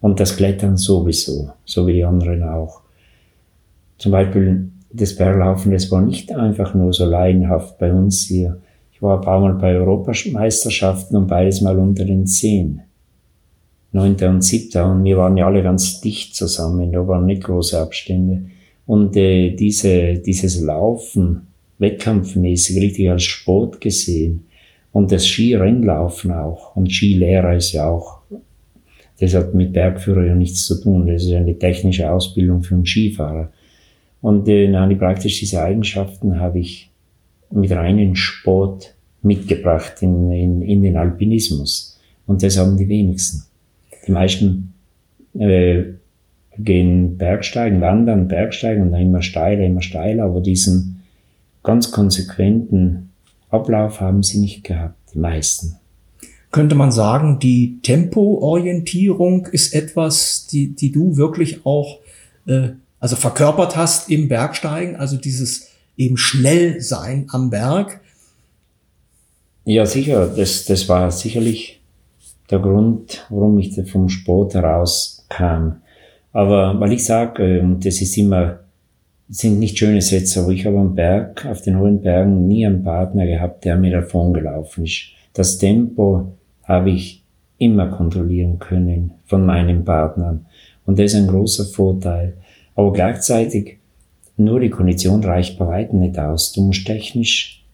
Und 0.00 0.20
das 0.20 0.36
Klettern 0.36 0.76
sowieso, 0.76 1.50
so 1.64 1.86
wie 1.86 1.94
die 1.94 2.04
anderen 2.04 2.42
auch. 2.42 2.82
zum 3.98 4.12
Beispiel 4.12 4.70
das 4.92 5.16
Berglaufen, 5.16 5.72
das 5.72 5.90
war 5.90 6.00
nicht 6.00 6.32
einfach 6.32 6.74
nur 6.74 6.92
so 6.92 7.04
leidenhaft 7.04 7.78
bei 7.78 7.92
uns 7.92 8.22
hier. 8.22 8.60
Ich 8.92 9.02
war 9.02 9.18
ein 9.18 9.24
paar 9.24 9.40
Mal 9.40 9.54
bei 9.54 9.76
Europameisterschaften 9.76 11.16
und 11.16 11.26
beides 11.26 11.60
mal 11.60 11.78
unter 11.78 12.04
den 12.04 12.26
Zehn. 12.26 12.80
Neunter 13.92 14.30
und 14.30 14.42
siebter 14.42 14.90
und 14.90 15.04
wir 15.04 15.16
waren 15.16 15.36
ja 15.36 15.46
alle 15.46 15.62
ganz 15.62 16.00
dicht 16.00 16.34
zusammen, 16.34 16.92
da 16.92 17.06
waren 17.06 17.26
nicht 17.26 17.44
große 17.44 17.78
Abstände. 17.78 18.42
Und 18.86 19.16
äh, 19.16 19.50
diese, 19.54 20.14
dieses 20.14 20.60
Laufen, 20.60 21.48
wettkampfmäßig, 21.78 22.80
richtig 22.80 23.10
als 23.10 23.22
Sport 23.22 23.80
gesehen. 23.80 24.46
Und 24.92 25.12
das 25.12 25.26
Skirennlaufen 25.26 26.32
auch. 26.32 26.74
Und 26.74 26.90
Skilehrer 26.90 27.56
ist 27.56 27.72
ja 27.72 27.88
auch, 27.88 28.17
das 29.20 29.34
hat 29.34 29.54
mit 29.54 29.72
Bergführer 29.72 30.24
ja 30.24 30.34
nichts 30.34 30.66
zu 30.66 30.80
tun. 30.80 31.06
Das 31.06 31.24
ist 31.24 31.32
eine 31.32 31.58
technische 31.58 32.10
Ausbildung 32.10 32.62
für 32.62 32.74
einen 32.74 32.86
Skifahrer. 32.86 33.50
Und 34.20 34.48
äh, 34.48 34.68
nein, 34.68 34.98
praktisch 34.98 35.40
diese 35.40 35.62
Eigenschaften 35.62 36.40
habe 36.40 36.60
ich 36.60 36.90
mit 37.50 37.70
reinen 37.72 38.14
Sport 38.14 38.94
mitgebracht 39.22 40.02
in, 40.02 40.30
in, 40.30 40.62
in 40.62 40.82
den 40.82 40.96
Alpinismus. 40.96 41.98
Und 42.26 42.42
das 42.42 42.58
haben 42.58 42.76
die 42.76 42.88
wenigsten. 42.88 43.44
Die 44.06 44.12
meisten 44.12 44.74
äh, 45.38 45.84
gehen 46.58 47.16
Bergsteigen, 47.16 47.80
wandern, 47.80 48.28
Bergsteigen 48.28 48.82
und 48.82 48.92
dann 48.92 49.02
immer 49.02 49.22
steiler, 49.22 49.64
immer 49.64 49.82
steiler, 49.82 50.24
aber 50.24 50.40
diesen 50.40 51.02
ganz 51.62 51.90
konsequenten 51.90 53.10
Ablauf 53.50 54.00
haben 54.00 54.22
sie 54.22 54.38
nicht 54.38 54.64
gehabt, 54.64 54.96
die 55.14 55.18
meisten. 55.18 55.76
Könnte 56.50 56.74
man 56.74 56.90
sagen, 56.90 57.38
die 57.38 57.78
Tempoorientierung 57.82 59.46
ist 59.46 59.74
etwas, 59.74 60.46
die, 60.46 60.74
die 60.74 60.90
du 60.90 61.16
wirklich 61.16 61.66
auch 61.66 61.98
äh, 62.46 62.70
also 63.00 63.16
verkörpert 63.16 63.76
hast 63.76 64.10
im 64.10 64.28
Bergsteigen, 64.28 64.96
also 64.96 65.16
dieses 65.16 65.68
eben 65.96 66.16
schnell 66.16 66.80
sein 66.80 67.26
am 67.30 67.50
Berg. 67.50 68.00
Ja, 69.64 69.84
sicher, 69.84 70.26
das, 70.34 70.64
das 70.64 70.88
war 70.88 71.10
sicherlich 71.10 71.80
der 72.50 72.60
Grund, 72.60 73.26
warum 73.28 73.58
ich 73.58 73.78
vom 73.90 74.08
Sport 74.08 74.54
heraus 74.54 75.26
kam. 75.28 75.82
Aber 76.32 76.78
weil 76.80 76.92
ich 76.92 77.04
sage, 77.04 77.42
ähm, 77.42 77.80
das 77.80 78.00
ist 78.00 78.16
immer, 78.16 78.60
sind 79.28 79.58
nicht 79.58 79.78
schöne 79.78 80.00
Sätze, 80.00 80.40
aber 80.40 80.52
ich 80.52 80.64
habe 80.64 80.78
am 80.78 80.94
Berg, 80.94 81.44
auf 81.46 81.60
den 81.62 81.78
hohen 81.78 82.00
Bergen 82.00 82.46
nie 82.46 82.64
einen 82.64 82.82
Partner 82.82 83.26
gehabt, 83.26 83.64
der 83.64 83.76
mir 83.76 83.90
davon 83.90 84.32
gelaufen 84.32 84.84
ist. 84.84 85.08
Das 85.34 85.58
Tempo 85.58 86.37
habe 86.68 86.90
ich 86.90 87.24
immer 87.56 87.88
kontrollieren 87.88 88.58
können 88.58 89.14
von 89.24 89.44
meinen 89.44 89.84
Partnern. 89.84 90.46
Und 90.86 90.98
das 90.98 91.12
ist 91.12 91.16
ein 91.16 91.26
großer 91.26 91.64
Vorteil. 91.64 92.34
Aber 92.76 92.92
gleichzeitig, 92.92 93.78
nur 94.36 94.60
die 94.60 94.70
Kondition 94.70 95.24
reicht 95.24 95.58
bei 95.58 95.66
weitem 95.66 95.98
nicht 95.98 96.18
aus. 96.18 96.52
Du 96.52 96.60
musst 96.60 96.86
technisch 96.86 97.64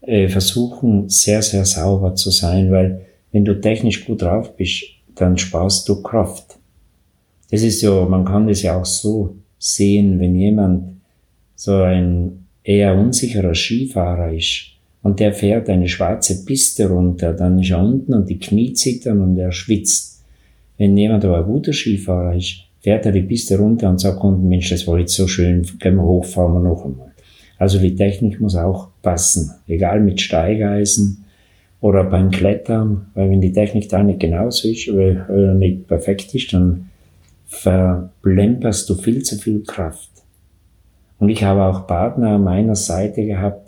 äh, 0.00 0.28
versuchen, 0.28 1.08
sehr, 1.08 1.42
sehr 1.42 1.64
sauber 1.64 2.14
zu 2.16 2.30
sein, 2.30 2.72
weil 2.72 3.06
wenn 3.30 3.44
du 3.44 3.60
technisch 3.60 4.04
gut 4.04 4.22
drauf 4.22 4.56
bist, 4.56 4.84
dann 5.14 5.38
sparst 5.38 5.88
du 5.88 6.02
Kraft. 6.02 6.58
Das 7.50 7.62
ist 7.62 7.82
ja, 7.82 8.04
man 8.06 8.24
kann 8.24 8.48
das 8.48 8.62
ja 8.62 8.80
auch 8.80 8.84
so 8.84 9.36
sehen, 9.58 10.18
wenn 10.18 10.34
jemand 10.34 11.00
so 11.54 11.74
ein 11.74 12.46
eher 12.62 12.96
unsicherer 12.96 13.54
Skifahrer 13.54 14.32
ist 14.32 14.77
und 15.02 15.20
der 15.20 15.32
fährt 15.32 15.68
eine 15.68 15.88
schwarze 15.88 16.44
Piste 16.44 16.88
runter, 16.88 17.32
dann 17.32 17.58
ist 17.58 17.70
er 17.70 17.80
unten 17.80 18.14
und 18.14 18.28
die 18.28 18.38
Knie 18.38 18.72
zittern 18.72 19.20
und 19.20 19.38
er 19.38 19.52
schwitzt. 19.52 20.24
Wenn 20.76 20.96
jemand 20.96 21.24
aber 21.24 21.38
ein 21.38 21.44
guter 21.44 21.72
Skifahrer 21.72 22.36
ist, 22.36 22.64
fährt 22.80 23.06
er 23.06 23.12
die 23.12 23.22
Piste 23.22 23.58
runter 23.58 23.88
und 23.90 24.00
sagt 24.00 24.22
unten, 24.22 24.48
Mensch, 24.48 24.70
das 24.70 24.86
war 24.86 24.98
jetzt 24.98 25.14
so 25.14 25.26
schön, 25.26 25.66
gehen 25.78 25.96
wir 25.96 26.02
hoch, 26.02 26.24
fahren 26.24 26.54
wir 26.54 26.60
noch 26.60 26.84
einmal. 26.84 27.12
Also 27.58 27.78
die 27.80 27.94
Technik 27.96 28.40
muss 28.40 28.54
auch 28.54 28.88
passen, 29.02 29.52
egal 29.66 30.00
mit 30.00 30.20
Steigeisen 30.20 31.24
oder 31.80 32.04
beim 32.04 32.30
Klettern, 32.30 33.06
weil 33.14 33.30
wenn 33.30 33.40
die 33.40 33.52
Technik 33.52 33.88
da 33.88 34.02
nicht 34.02 34.20
genauso 34.20 34.68
ist 34.68 34.88
oder 34.88 35.54
nicht 35.54 35.88
perfekt 35.88 36.34
ist, 36.34 36.52
dann 36.52 36.90
verblemperst 37.46 38.88
du 38.90 38.94
viel 38.94 39.22
zu 39.22 39.36
viel 39.36 39.62
Kraft. 39.64 40.10
Und 41.18 41.30
ich 41.30 41.42
habe 41.42 41.64
auch 41.64 41.86
Partner 41.86 42.30
an 42.30 42.44
meiner 42.44 42.76
Seite 42.76 43.24
gehabt, 43.26 43.67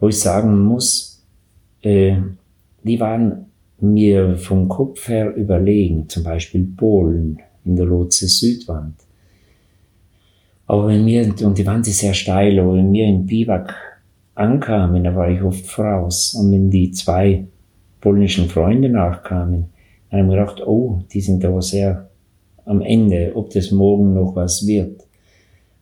wo 0.00 0.08
ich 0.08 0.18
sagen 0.18 0.58
muss, 0.64 1.24
äh, 1.82 2.16
die 2.82 3.00
waren 3.00 3.46
mir 3.80 4.36
vom 4.36 4.68
Kopf 4.68 5.08
her 5.08 5.34
überlegen, 5.34 6.08
zum 6.08 6.24
Beispiel 6.24 6.64
Polen 6.76 7.38
in 7.64 7.76
der 7.76 7.86
Lotse 7.86 8.26
Südwand. 8.26 8.94
Aber 10.66 10.88
wenn 10.88 11.06
wir, 11.06 11.34
und 11.44 11.56
die 11.56 11.66
Wand 11.66 11.86
ist 11.86 11.98
sehr 11.98 12.14
steil, 12.14 12.58
aber 12.58 12.74
wenn 12.74 12.92
wir 12.92 13.06
in 13.06 13.26
Biwak 13.26 13.74
ankamen, 14.34 15.04
da 15.04 15.14
war 15.14 15.30
ich 15.30 15.42
oft 15.42 15.66
voraus. 15.66 16.34
Und 16.34 16.52
wenn 16.52 16.70
die 16.70 16.90
zwei 16.90 17.46
polnischen 18.00 18.48
Freunde 18.48 18.88
nachkamen, 18.88 19.66
dann 20.10 20.20
haben 20.20 20.30
wir 20.30 20.38
gedacht, 20.38 20.62
oh, 20.66 21.02
die 21.12 21.20
sind 21.20 21.44
aber 21.44 21.62
sehr 21.62 22.08
am 22.64 22.82
Ende, 22.82 23.32
ob 23.34 23.50
das 23.50 23.70
morgen 23.70 24.14
noch 24.14 24.36
was 24.36 24.66
wird. 24.66 25.07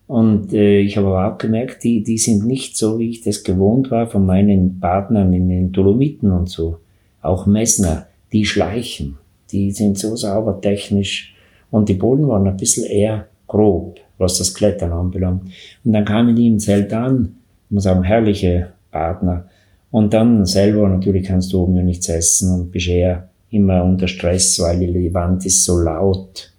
Und 0.07 0.53
äh, 0.53 0.79
ich 0.81 0.97
habe 0.97 1.09
aber 1.09 1.35
auch 1.35 1.39
gemerkt, 1.39 1.83
die, 1.83 2.03
die 2.03 2.19
sind 2.19 2.47
nicht 2.47 2.77
so, 2.77 2.99
wie 2.99 3.11
ich 3.11 3.23
das 3.23 3.43
gewohnt 3.43 3.91
war 3.91 4.07
von 4.07 4.25
meinen 4.25 4.79
Partnern 4.79 5.33
in 5.33 5.49
den 5.49 5.73
Dolomiten 5.73 6.31
und 6.31 6.49
so. 6.49 6.79
Auch 7.23 7.47
Messner, 7.47 8.07
die 8.33 8.45
schleichen. 8.45 9.19
Die 9.51 9.73
sind 9.73 9.99
so 9.99 10.15
sauber 10.17 10.61
technisch 10.61 11.35
und 11.71 11.89
die 11.89 11.95
Boden 11.95 12.29
waren 12.29 12.47
ein 12.47 12.57
bisschen 12.57 12.85
eher 12.85 13.27
grob, 13.47 13.99
was 14.19 14.39
das 14.39 14.55
Klettern 14.55 14.93
anbelangt. 14.93 15.43
Und 15.85 15.93
dann 15.93 16.05
kamen 16.05 16.37
die 16.37 16.47
im 16.47 16.59
Zelt 16.59 16.93
an, 16.93 17.37
ich 17.67 17.75
muss 17.75 17.85
sagen, 17.85 18.03
herrliche 18.03 18.73
Partner. 18.91 19.49
Und 19.91 20.15
dann 20.15 20.47
selber 20.47 20.89
natürlich 20.89 21.27
kannst 21.27 21.53
du 21.53 21.63
oben 21.63 21.77
ja 21.77 21.83
nichts 21.83 22.09
essen 22.09 22.53
und 22.53 22.71
bist 22.71 22.89
eher 22.89 23.29
immer 23.51 23.85
unter 23.85 24.09
Stress, 24.09 24.59
weil 24.61 24.79
die 24.81 25.15
Wand 25.15 25.47
ist 25.47 25.65
so 25.65 25.79
laut. 25.79 26.53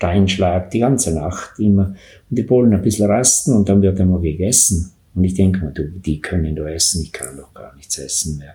Steinschlag 0.00 0.70
die 0.70 0.78
ganze 0.78 1.14
Nacht 1.14 1.58
immer. 1.58 1.94
Und 2.30 2.38
die 2.38 2.42
Polen 2.42 2.72
ein 2.72 2.80
bisschen 2.80 3.06
rasten 3.06 3.52
und 3.52 3.68
dann 3.68 3.82
wird 3.82 4.00
einmal 4.00 4.20
gegessen. 4.20 4.92
Und 5.14 5.24
ich 5.24 5.34
denke 5.34 5.62
mir, 5.62 5.72
du, 5.72 5.84
die 5.84 6.20
können 6.20 6.56
doch 6.56 6.66
essen, 6.66 7.02
ich 7.02 7.12
kann 7.12 7.36
doch 7.36 7.52
gar 7.52 7.76
nichts 7.76 7.98
essen 7.98 8.38
mehr. 8.38 8.54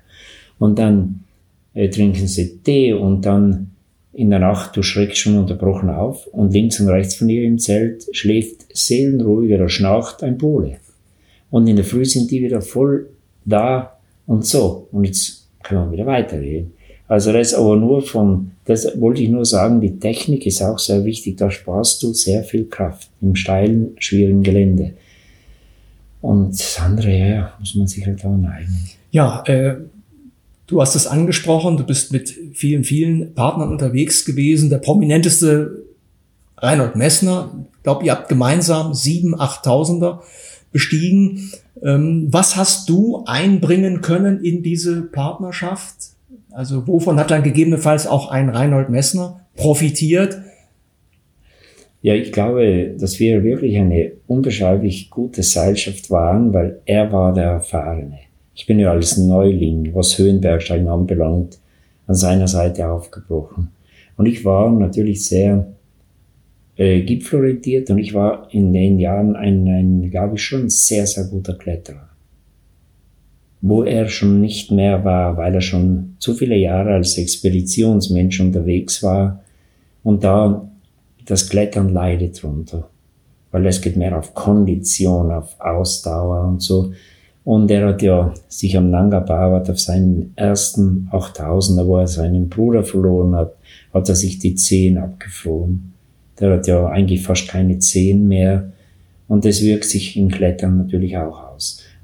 Und 0.58 0.80
dann 0.80 1.24
äh, 1.76 1.88
trinken 1.90 2.28
sie 2.28 2.58
Tee 2.64 2.94
und 2.94 3.26
dann 3.26 3.72
in 4.12 4.32
der 4.32 4.40
Nacht, 4.40 4.76
du 4.76 4.82
schreckst 4.82 5.20
schon 5.20 5.38
unterbrochen 5.38 5.90
auf 5.90 6.26
und 6.28 6.52
links 6.52 6.80
und 6.80 6.88
rechts 6.88 7.16
von 7.16 7.30
ihr 7.30 7.44
im 7.44 7.60
Zelt 7.60 8.08
schläft 8.12 8.66
seelenruhig 8.76 9.54
oder 9.54 9.70
schnarcht 9.70 10.24
ein 10.24 10.40
Pole. 10.40 10.78
Und 11.52 11.68
in 11.68 11.76
der 11.76 11.86
Früh 11.86 12.06
sind 12.06 12.32
die 12.32 12.42
wieder 12.42 12.62
voll 12.62 13.10
da 13.44 14.00
und 14.26 14.46
so. 14.46 14.88
Und 14.92 15.04
jetzt 15.04 15.48
können 15.62 15.86
wir 15.86 15.92
wieder 15.92 16.06
weiterreden. 16.08 16.72
Also 17.08 17.32
das 17.32 17.54
aber 17.54 17.76
nur 17.76 18.02
von, 18.02 18.52
das 18.66 19.00
wollte 19.00 19.22
ich 19.22 19.30
nur 19.30 19.46
sagen, 19.46 19.80
die 19.80 20.00
Technik 20.00 20.46
ist 20.46 20.62
auch 20.62 20.80
sehr 20.80 21.06
wichtig. 21.06 21.38
Da 21.38 21.52
sparst 21.52 22.02
du 22.02 22.14
sehr 22.14 22.44
viel 22.44 22.66
Kraft 22.66 23.10
im 23.22 23.36
steilen, 23.36 23.96
schwierigen 24.00 24.42
Gelände. 24.42 24.94
Und 26.22 26.54
das 26.54 26.80
andere, 26.80 27.12
ja, 27.12 27.54
muss 27.60 27.76
man 27.76 27.88
sich 27.88 28.06
halt 28.06 28.26
auch 28.26 28.36
neigen. 28.36 28.90
Ja, 29.12 29.44
äh, 29.46 29.76
Du 30.68 30.82
hast 30.82 30.96
es 30.96 31.06
angesprochen, 31.06 31.78
du 31.78 31.84
bist 31.84 32.12
mit 32.12 32.34
vielen, 32.54 32.84
vielen 32.84 33.36
Partnern 33.36 33.70
unterwegs 33.70 34.26
gewesen. 34.26 34.72
Der 34.72 34.80
prominenteste 34.80 35.84
Reinhold 36.58 36.96
Messner, 36.96 37.52
ich 37.78 37.84
glaube, 37.84 38.06
ihr 38.06 38.12
habt 38.12 38.30
gemeinsam 38.30 38.96
sieben, 38.96 39.40
achttausender 39.40 40.24
bestiegen. 40.72 41.52
Ähm, 41.84 42.30
was 42.32 42.56
hast 42.56 42.90
du 42.90 43.24
einbringen 43.28 44.02
können 44.02 44.44
in 44.44 44.64
diese 44.64 45.04
Partnerschaft? 45.04 46.15
Also 46.56 46.88
wovon 46.88 47.20
hat 47.20 47.32
dann 47.32 47.44
gegebenenfalls 47.44 48.08
auch 48.08 48.32
ein 48.32 48.48
Reinhold 48.48 48.90
Messner 48.90 49.42
profitiert? 49.58 50.42
Ja, 52.02 52.14
ich 52.14 52.32
glaube, 52.32 52.96
dass 52.98 53.20
wir 53.20 53.44
wirklich 53.44 53.76
eine 53.78 54.14
unbeschreiblich 54.26 55.10
gute 55.10 55.44
Seilschaft 55.44 56.10
waren, 56.10 56.54
weil 56.54 56.80
er 56.86 57.12
war 57.12 57.34
der 57.34 57.46
Erfahrene. 57.46 58.20
Ich 58.54 58.66
bin 58.66 58.80
ja 58.80 58.92
als 58.92 59.18
Neuling, 59.18 59.94
was 59.94 60.18
Höhenbergsteigen 60.18 60.88
anbelangt, 60.88 61.60
an 62.08 62.16
seiner 62.16 62.48
Seite 62.48 62.88
aufgebrochen. 62.88 63.72
Und 64.16 64.26
ich 64.26 64.46
war 64.46 64.72
natürlich 64.72 65.26
sehr 65.26 65.68
äh, 66.78 67.02
gipfelorientiert 67.02 67.90
und 67.90 67.98
ich 67.98 68.14
war 68.14 68.48
in 68.54 68.72
den 68.72 68.98
Jahren 68.98 69.36
ein, 69.36 69.68
ein, 69.68 70.10
glaube 70.10 70.36
ich, 70.36 70.44
schon 70.44 70.70
sehr, 70.70 71.06
sehr 71.06 71.26
guter 71.26 71.58
Kletterer. 71.58 72.15
Wo 73.68 73.82
er 73.82 74.08
schon 74.10 74.42
nicht 74.42 74.70
mehr 74.70 75.04
war, 75.04 75.38
weil 75.38 75.56
er 75.56 75.62
schon 75.62 76.18
zu 76.20 76.36
viele 76.36 76.56
Jahre 76.56 76.94
als 76.94 77.18
Expeditionsmensch 77.18 78.40
unterwegs 78.40 79.02
war 79.02 79.40
und 80.04 80.24
da 80.24 80.70
das 81.26 81.50
Klettern 81.50 81.90
leidet 81.90 82.44
drunter. 82.44 82.88
Weil 83.52 83.66
es 83.66 83.82
geht 83.82 83.98
mehr 83.98 84.16
auf 84.20 84.36
Kondition, 84.36 85.32
auf 85.32 85.60
Ausdauer 85.60 86.48
und 86.48 86.62
so. 86.62 86.92
Und 87.44 87.72
er 87.72 87.88
hat 87.88 88.04
ja 88.04 88.36
sich 88.48 88.78
am 88.78 88.92
Nanga 88.92 89.22
Parbat 89.22 89.68
auf 89.72 89.80
seinen 89.80 90.34
ersten 90.36 91.10
8000er, 91.12 91.88
wo 91.88 91.98
er 91.98 92.08
seinen 92.08 92.50
Bruder 92.50 92.84
verloren 92.84 93.36
hat, 93.36 93.56
hat 93.96 94.08
er 94.10 94.16
sich 94.16 94.38
die 94.38 94.54
Zehen 94.54 95.00
abgefroren. 95.00 95.94
Der 96.40 96.54
hat 96.54 96.68
ja 96.68 96.86
eigentlich 96.88 97.24
fast 97.24 97.48
keine 97.48 97.80
Zehen 97.80 98.28
mehr. 98.28 98.72
Und 99.28 99.44
das 99.44 99.64
wirkt 99.64 99.86
sich 99.86 100.18
im 100.18 100.30
Klettern 100.30 100.78
natürlich 100.78 101.18
auch. 101.18 101.45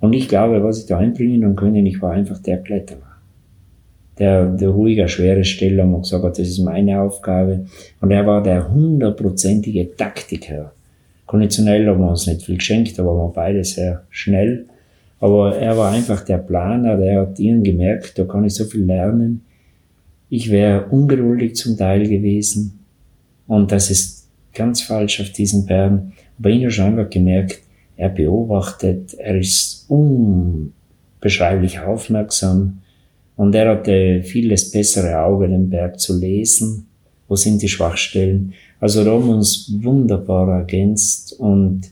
Und 0.02 0.14
ich 0.14 0.28
glaube, 0.28 0.64
was 0.64 0.80
ich 0.80 0.88
da 0.88 0.98
einbringen 0.98 1.56
können, 1.56 1.86
ich 1.86 2.02
war 2.02 2.12
einfach 2.12 2.40
der 2.40 2.58
Kletterer. 2.58 3.00
Der, 4.18 4.48
der 4.48 4.70
ruhige, 4.70 5.08
schwere 5.08 5.44
Steller 5.44 5.86
und 5.86 6.02
gesagt 6.02 6.24
hat, 6.24 6.38
das 6.38 6.48
ist 6.48 6.60
meine 6.60 7.00
Aufgabe. 7.00 7.66
Und 8.02 8.12
er 8.12 8.26
war 8.26 8.44
der 8.44 8.72
hundertprozentige 8.72 9.96
Taktiker. 9.96 10.74
Konditionell 11.28 11.88
haben 11.88 12.02
wir 12.02 12.10
uns 12.10 12.28
nicht 12.28 12.44
viel 12.44 12.58
geschenkt, 12.58 13.00
aber 13.00 13.16
wir 13.16 13.32
beide 13.34 13.64
sehr 13.64 14.04
schnell. 14.10 14.66
Aber 15.20 15.56
er 15.56 15.78
war 15.78 15.92
einfach 15.92 16.26
der 16.26 16.40
Planer, 16.40 16.98
der 16.98 17.22
hat 17.22 17.40
ihnen 17.40 17.64
gemerkt, 17.64 18.18
da 18.18 18.26
kann 18.26 18.44
ich 18.44 18.56
so 18.56 18.66
viel 18.66 18.84
lernen. 18.84 19.42
Ich 20.30 20.50
wäre 20.50 20.86
ungeduldig 20.86 21.56
zum 21.56 21.78
Teil 21.78 22.08
gewesen. 22.08 22.80
Und 23.48 23.72
das 23.72 23.92
ist 23.92 24.28
ganz 24.54 24.82
falsch 24.82 25.22
auf 25.22 25.30
diesen 25.30 25.68
Bergen. 25.68 26.14
Aber 26.40 26.50
ich 26.50 26.62
habe 26.62 26.72
schon 26.72 26.86
einfach 26.86 27.10
gemerkt, 27.10 27.62
er 28.02 28.10
beobachtet, 28.10 29.14
er 29.14 29.38
ist 29.38 29.86
unbeschreiblich 29.88 31.80
aufmerksam 31.80 32.80
und 33.36 33.54
er 33.54 33.70
hatte 33.70 34.24
vieles 34.24 34.72
bessere 34.72 35.20
Auge, 35.20 35.48
den 35.48 35.70
Berg 35.70 36.00
zu 36.00 36.20
lesen. 36.20 36.88
Wo 37.28 37.36
sind 37.36 37.62
die 37.62 37.68
Schwachstellen? 37.68 38.54
Also 38.80 39.04
uns 39.14 39.72
wunderbar 39.84 40.50
ergänzt 40.50 41.40
und 41.40 41.92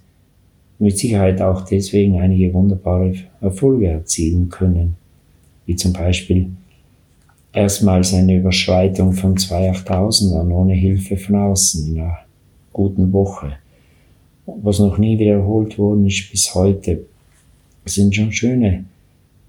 mit 0.80 0.98
Sicherheit 0.98 1.44
auch 1.44 1.62
deswegen 1.62 2.20
einige 2.20 2.56
wunderbare 2.56 3.14
Erfolge 3.40 3.90
erzielen 3.90 4.50
können. 4.50 4.96
Wie 5.68 5.76
zum 5.76 5.94
Beispiel 5.94 6.50
erstmals 7.54 8.16
eine 8.16 8.38
Überschreitung 8.38 9.14
von 9.14 9.36
2.8000ern 9.36 10.52
ohne 10.52 10.74
Hilfe 10.74 11.18
von 11.18 11.36
außen 11.36 11.88
in 11.88 12.00
einer 12.02 12.18
guten 12.74 13.14
Woche 13.14 13.54
was 14.62 14.80
noch 14.80 14.98
nie 14.98 15.18
wiederholt 15.20 15.78
worden 15.78 16.06
ist 16.06 16.32
bis 16.32 16.54
heute. 16.56 17.06
Das 17.84 17.96
sind 17.96 18.16
schon 18.16 18.32
schöne 18.32 18.86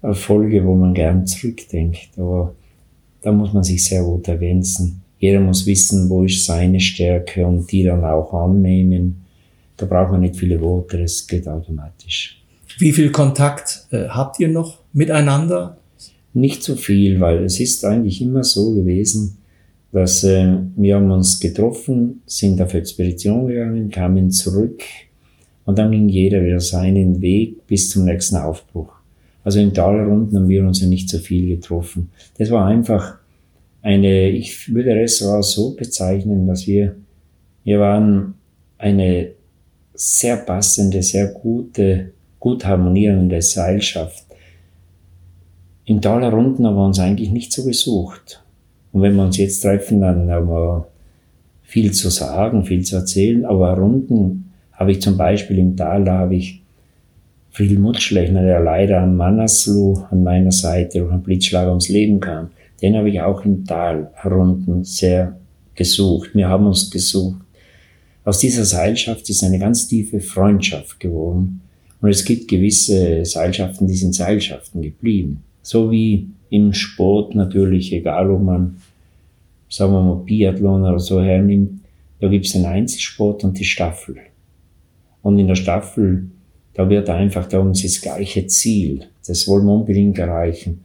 Erfolge, 0.01 0.65
wo 0.65 0.75
man 0.75 0.93
gern 0.93 1.27
zurückdenkt, 1.27 2.09
aber 2.17 2.53
da 3.21 3.31
muss 3.31 3.53
man 3.53 3.63
sich 3.63 3.83
sehr 3.83 4.03
gut 4.03 4.27
ergänzen. 4.27 5.01
Jeder 5.19 5.39
muss 5.39 5.67
wissen, 5.67 6.09
wo 6.09 6.23
ist 6.23 6.45
seine 6.45 6.79
Stärke 6.79 7.45
und 7.45 7.71
die 7.71 7.83
dann 7.83 8.03
auch 8.03 8.33
annehmen. 8.33 9.23
Da 9.77 9.85
braucht 9.85 10.11
man 10.11 10.21
nicht 10.21 10.35
viele 10.35 10.59
Worte, 10.59 11.01
es 11.01 11.27
geht 11.27 11.47
automatisch. 11.47 12.41
Wie 12.79 12.91
viel 12.91 13.11
Kontakt 13.11 13.85
äh, 13.91 14.07
habt 14.07 14.39
ihr 14.39 14.47
noch 14.47 14.79
miteinander? 14.93 15.77
Nicht 16.33 16.63
so 16.63 16.75
viel, 16.75 17.19
weil 17.19 17.43
es 17.43 17.59
ist 17.59 17.85
eigentlich 17.85 18.21
immer 18.21 18.43
so 18.43 18.73
gewesen, 18.73 19.37
dass 19.91 20.23
äh, 20.23 20.57
wir 20.75 20.95
haben 20.95 21.11
uns 21.11 21.39
getroffen, 21.39 22.21
sind 22.25 22.61
auf 22.61 22.73
Expedition 22.73 23.47
gegangen, 23.47 23.89
kamen 23.89 24.31
zurück 24.31 24.83
und 25.65 25.77
dann 25.77 25.91
ging 25.91 26.07
jeder 26.09 26.43
wieder 26.43 26.59
seinen 26.59 27.21
Weg 27.21 27.67
bis 27.67 27.89
zum 27.89 28.05
nächsten 28.05 28.37
Aufbruch. 28.37 28.93
Also 29.43 29.59
im 29.59 29.73
Tal 29.73 30.07
unten 30.07 30.35
haben 30.35 30.49
wir 30.49 30.63
uns 30.63 30.81
ja 30.81 30.87
nicht 30.87 31.09
so 31.09 31.17
viel 31.17 31.55
getroffen. 31.55 32.09
Das 32.37 32.51
war 32.51 32.65
einfach 32.67 33.17
eine, 33.81 34.29
ich 34.29 34.73
würde 34.73 34.95
Restaurant 34.95 35.43
so 35.43 35.75
bezeichnen, 35.75 36.47
dass 36.47 36.67
wir, 36.67 36.95
wir 37.63 37.79
waren 37.79 38.35
eine 38.77 39.31
sehr 39.93 40.37
passende, 40.37 41.01
sehr 41.03 41.27
gute, 41.27 42.11
gut 42.39 42.65
harmonierende 42.65 43.41
Seilschaft. 43.41 44.25
Im 45.85 46.01
Tal 46.01 46.33
unten 46.33 46.65
haben 46.65 46.75
wir 46.75 46.85
uns 46.85 46.99
eigentlich 46.99 47.31
nicht 47.31 47.51
so 47.51 47.63
gesucht. 47.63 48.43
Und 48.91 49.01
wenn 49.01 49.15
wir 49.15 49.23
uns 49.23 49.37
jetzt 49.37 49.61
treffen, 49.61 50.01
dann 50.01 50.29
haben 50.29 50.49
wir 50.49 50.87
viel 51.63 51.91
zu 51.91 52.09
sagen, 52.09 52.65
viel 52.65 52.83
zu 52.83 52.97
erzählen. 52.97 53.45
Aber 53.45 53.73
Runden 53.73 54.51
habe 54.73 54.91
ich 54.91 55.01
zum 55.01 55.17
Beispiel 55.17 55.59
im 55.59 55.77
Tal, 55.77 56.03
da 56.03 56.19
habe 56.19 56.35
ich 56.35 56.61
Friedel 57.51 57.79
Mutschlechner, 57.79 58.43
der 58.43 58.61
leider 58.61 59.01
an 59.01 59.15
Manaslu 59.15 59.97
an 60.09 60.23
meiner 60.23 60.51
Seite 60.51 60.99
durch 60.99 61.11
einen 61.11 61.23
Blitzschlag 61.23 61.67
ums 61.67 61.89
Leben 61.89 62.19
kam. 62.19 62.49
Den 62.81 62.95
habe 62.95 63.09
ich 63.09 63.21
auch 63.21 63.45
im 63.45 63.65
Tal 63.65 64.09
Runden 64.25 64.83
sehr 64.83 65.37
gesucht. 65.75 66.31
Wir 66.33 66.49
haben 66.49 66.65
uns 66.65 66.89
gesucht. 66.89 67.41
Aus 68.23 68.39
dieser 68.39 68.65
Seilschaft 68.65 69.29
ist 69.29 69.43
eine 69.43 69.59
ganz 69.59 69.87
tiefe 69.87 70.19
Freundschaft 70.19 70.99
geworden. 70.99 71.61
Und 72.01 72.09
es 72.09 72.25
gibt 72.25 72.47
gewisse 72.47 73.25
Seilschaften, 73.25 73.87
die 73.87 73.95
sind 73.95 74.15
Seilschaften 74.15 74.81
geblieben. 74.81 75.43
So 75.61 75.91
wie 75.91 76.29
im 76.49 76.73
Sport 76.73 77.35
natürlich, 77.35 77.93
egal 77.93 78.31
ob 78.31 78.41
man, 78.41 78.77
sagen 79.71 79.93
wir 79.93 80.01
mal, 80.01 80.23
Biathlon 80.23 80.83
oder 80.83 80.99
so 80.99 81.21
hernimmt, 81.21 81.81
da 82.19 82.27
gibt 82.27 82.45
es 82.45 82.51
den 82.51 82.65
Einzelsport 82.65 83.43
und 83.43 83.57
die 83.57 83.65
Staffel. 83.65 84.17
Und 85.23 85.39
in 85.39 85.47
der 85.47 85.55
Staffel, 85.55 86.27
da 86.73 86.89
wird 86.89 87.09
einfach 87.09 87.47
da 87.47 87.59
uns 87.59 87.81
das 87.81 88.01
gleiche 88.01 88.45
Ziel. 88.47 89.05
Das 89.25 89.47
wollen 89.47 89.65
wir 89.65 89.73
unbedingt 89.73 90.19
erreichen. 90.19 90.83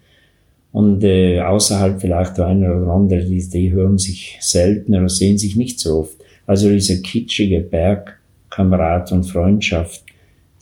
Und 0.73 1.03
äh, 1.05 1.41
außerhalb 1.41 2.01
vielleicht 2.01 2.39
der 2.39 2.47
eine 2.47 2.75
oder 2.75 2.93
andere, 2.93 3.25
die, 3.25 3.49
die 3.49 3.73
hören 3.73 3.99
sich 3.99 4.39
selten 4.41 4.95
oder 4.95 5.09
sehen 5.09 5.39
sich 5.39 5.57
nicht 5.57 5.81
so 5.81 6.01
oft. 6.01 6.17
Also 6.47 6.71
diese 6.71 7.03
kitschige 7.03 7.61
Bergkamerad 7.61 9.11
und 9.11 9.25
Freundschaft, 9.25 10.05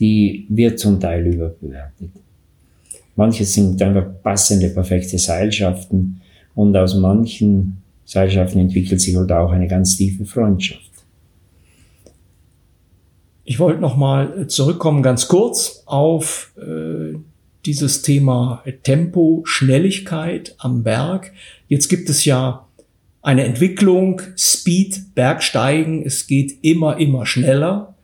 die 0.01 0.47
wird 0.49 0.79
zum 0.79 0.99
Teil 0.99 1.27
überbewertet. 1.27 2.11
Manche 3.17 3.45
sind 3.45 3.81
einfach 3.83 4.07
passende, 4.23 4.71
perfekte 4.71 5.19
Seilschaften 5.19 6.21
und 6.55 6.77
aus 6.77 6.95
manchen 6.95 7.84
Seilschaften 8.05 8.61
entwickelt 8.61 9.01
sich 9.01 9.17
halt 9.17 9.33
auch 9.33 9.51
eine 9.51 9.69
ganz 9.69 9.97
tiefe 9.97 10.25
Freundschaft. 10.25 10.91
Ich 13.45 13.59
wollte 13.59 13.81
nochmal 13.81 14.47
zurückkommen, 14.47 15.03
ganz 15.03 15.29
kurz, 15.29 15.83
auf 15.87 16.53
äh, 16.57 17.19
dieses 17.67 18.03
Thema 18.03 18.63
Tempo, 18.83 19.43
Schnelligkeit 19.45 20.55
am 20.59 20.83
Berg. 20.83 21.33
Jetzt 21.69 21.89
gibt 21.89 22.09
es 22.09 22.25
ja 22.25 22.67
eine 23.23 23.45
Entwicklung, 23.45 24.21
Speed, 24.37 25.15
Bergsteigen, 25.15 26.05
es 26.05 26.27
geht 26.27 26.59
immer, 26.63 26.99
immer 26.99 27.27
schneller. 27.27 27.95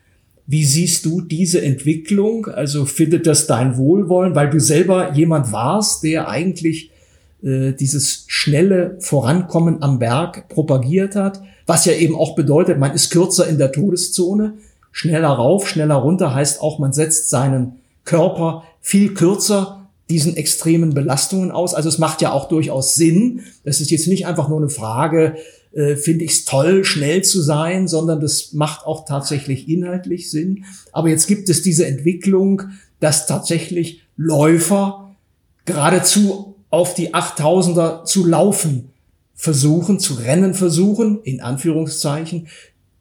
Wie 0.47 0.65
siehst 0.65 1.05
du 1.05 1.21
diese 1.21 1.63
Entwicklung? 1.63 2.47
Also 2.47 2.85
findet 2.85 3.27
das 3.27 3.47
dein 3.47 3.77
Wohlwollen, 3.77 4.35
weil 4.35 4.51
du 4.51 4.59
selber 4.59 5.13
jemand 5.13 5.53
warst, 5.53 6.03
der 6.03 6.29
eigentlich 6.29 6.91
äh, 7.43 7.73
dieses 7.73 8.25
schnelle 8.27 8.97
Vorankommen 9.01 9.83
am 9.83 9.99
Berg 9.99 10.49
propagiert 10.49 11.17
hat, 11.17 11.41
was 11.67 11.85
ja 11.85 11.93
eben 11.93 12.17
auch 12.17 12.35
bedeutet, 12.35 12.79
man 12.79 12.93
ist 12.93 13.11
kürzer 13.11 13.47
in 13.47 13.59
der 13.59 13.73
Todeszone. 13.73 14.55
Schneller 14.93 15.29
rauf, 15.29 15.69
schneller 15.69 15.95
runter 15.95 16.35
heißt 16.35 16.61
auch, 16.61 16.79
man 16.79 16.93
setzt 16.93 17.31
seinen 17.31 17.77
Körper 18.05 18.65
viel 18.81 19.15
kürzer 19.15 19.89
diesen 20.11 20.37
extremen 20.37 20.93
Belastungen 20.93 21.53
aus. 21.53 21.73
Also 21.73 21.89
es 21.89 21.99
macht 21.99 22.21
ja 22.21 22.33
auch 22.33 22.49
durchaus 22.49 22.97
Sinn. 22.97 23.43
Das 23.65 23.81
ist 23.81 23.91
jetzt 23.93 24.09
nicht 24.09 24.27
einfach 24.27 24.49
nur 24.49 24.59
eine 24.59 24.69
Frage, 24.69 25.37
äh, 25.73 25.95
finde 25.95 26.25
ich 26.25 26.33
es 26.33 26.45
toll, 26.45 26.85
schnell 26.85 27.23
zu 27.23 27.41
sein, 27.41 27.87
sondern 27.87 28.21
das 28.21 28.53
macht 28.53 28.85
auch 28.85 29.05
tatsächlich 29.05 29.69
inhaltlich 29.69 30.31
Sinn. 30.31 30.65
Aber 30.91 31.09
jetzt 31.09 31.29
gibt 31.29 31.49
es 31.49 31.63
diese 31.63 31.87
Entwicklung, 31.87 32.63
dass 32.99 33.27
tatsächlich 33.27 34.03
Läufer 34.17 35.15
geradezu 35.65 36.50
auf 36.71 36.95
die 36.95 37.15
8000er 37.15 38.05
zu 38.05 38.27
laufen 38.27 38.91
versuchen, 39.35 39.99
zu 39.99 40.15
rennen 40.15 40.53
versuchen, 40.53 41.21
in 41.25 41.41
Anführungszeichen. 41.41 42.49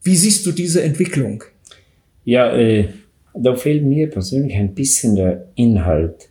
Wie 0.03 0.15
siehst 0.15 0.45
du 0.45 0.53
diese 0.53 0.81
Entwicklung? 0.81 1.43
Ja, 2.23 2.55
äh, 2.55 2.87
da 3.33 3.55
fehlt 3.55 3.83
mir 3.83 4.09
persönlich 4.09 4.55
ein 4.55 4.73
bisschen 4.73 5.15
der 5.15 5.47
Inhalt, 5.55 6.29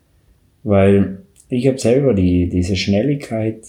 weil 0.63 1.19
ich 1.51 1.67
habe 1.67 1.79
selber 1.79 2.15
die, 2.15 2.49
diese 2.49 2.75
Schnelligkeit 2.75 3.61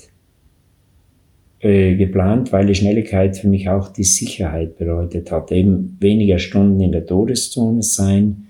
äh, 1.60 1.96
geplant, 1.96 2.54
weil 2.54 2.68
die 2.68 2.76
Schnelligkeit 2.76 3.36
für 3.36 3.50
mich 3.50 3.68
auch 3.68 3.90
die 3.90 4.06
Sicherheit 4.06 4.78
bedeutet 4.78 5.32
hat. 5.32 5.52
Eben 5.52 5.98
weniger 6.00 6.40
Stunden 6.40 6.80
in 6.80 6.94
der 6.94 7.06
Todeszone 7.06 7.84
sein 7.84 8.48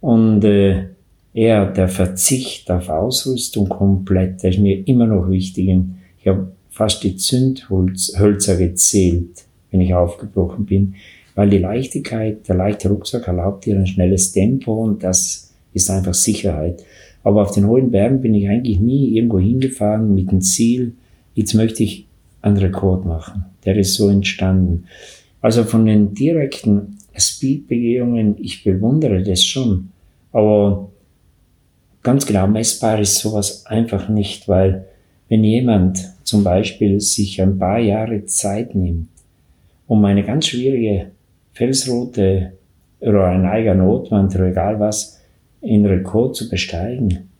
und 0.00 0.44
äh, 0.44 0.84
eher 1.34 1.66
der 1.66 1.88
Verzicht 1.88 2.70
auf 2.70 2.88
Ausrüstung 2.88 3.68
komplett, 3.68 4.44
das 4.44 4.54
ist 4.54 4.60
mir 4.60 4.86
immer 4.86 5.06
noch 5.06 5.30
wichtig. 5.30 5.70
Ich 6.20 6.28
habe 6.28 6.52
fast 6.70 7.02
die 7.02 7.16
Zündhölzer 7.16 8.56
gezählt, 8.56 9.44
wenn 9.70 9.80
ich 9.80 9.94
aufgebrochen 9.94 10.66
bin, 10.66 10.94
weil 11.34 11.50
die 11.50 11.58
Leichtigkeit, 11.58 12.46
der 12.48 12.56
leichte 12.56 12.88
Rucksack 12.88 13.26
erlaubt 13.26 13.64
dir 13.64 13.78
ein 13.78 13.86
schnelles 13.86 14.32
Tempo 14.32 14.82
und 14.82 15.02
das 15.02 15.52
ist 15.72 15.90
einfach 15.90 16.14
Sicherheit. 16.14 16.84
Aber 17.24 17.42
auf 17.42 17.52
den 17.52 17.66
hohen 17.66 17.90
Bergen 17.90 18.20
bin 18.20 18.34
ich 18.34 18.48
eigentlich 18.48 18.80
nie 18.80 19.16
irgendwo 19.16 19.38
hingefahren 19.38 20.14
mit 20.14 20.30
dem 20.30 20.40
Ziel, 20.40 20.94
jetzt 21.34 21.54
möchte 21.54 21.82
ich 21.82 22.06
einen 22.42 22.56
Rekord 22.56 23.06
machen. 23.06 23.44
Der 23.64 23.76
ist 23.76 23.94
so 23.94 24.08
entstanden. 24.08 24.84
Also 25.40 25.64
von 25.64 25.86
den 25.86 26.14
direkten 26.14 26.98
Speedbegehungen, 27.16 28.36
ich 28.38 28.64
bewundere 28.64 29.22
das 29.22 29.44
schon. 29.44 29.90
Aber 30.32 30.90
ganz 32.02 32.26
genau 32.26 32.46
messbar 32.46 33.00
ist 33.00 33.18
sowas 33.18 33.66
einfach 33.66 34.08
nicht, 34.08 34.48
weil 34.48 34.86
wenn 35.28 35.44
jemand 35.44 36.12
zum 36.24 36.44
Beispiel 36.44 37.00
sich 37.00 37.40
ein 37.40 37.58
paar 37.58 37.78
Jahre 37.78 38.24
Zeit 38.24 38.74
nimmt, 38.74 39.08
um 39.86 40.04
eine 40.04 40.24
ganz 40.24 40.46
schwierige 40.46 41.12
Felsroute 41.52 42.52
oder 43.00 43.26
ein 43.26 43.46
eigener 43.46 43.84
Notwand 43.84 44.34
oder 44.34 44.48
egal 44.48 44.80
was 44.80 45.20
in 45.60 45.86
Rekord 45.86 46.36
zu 46.36 46.48
besteigen, 46.48 47.30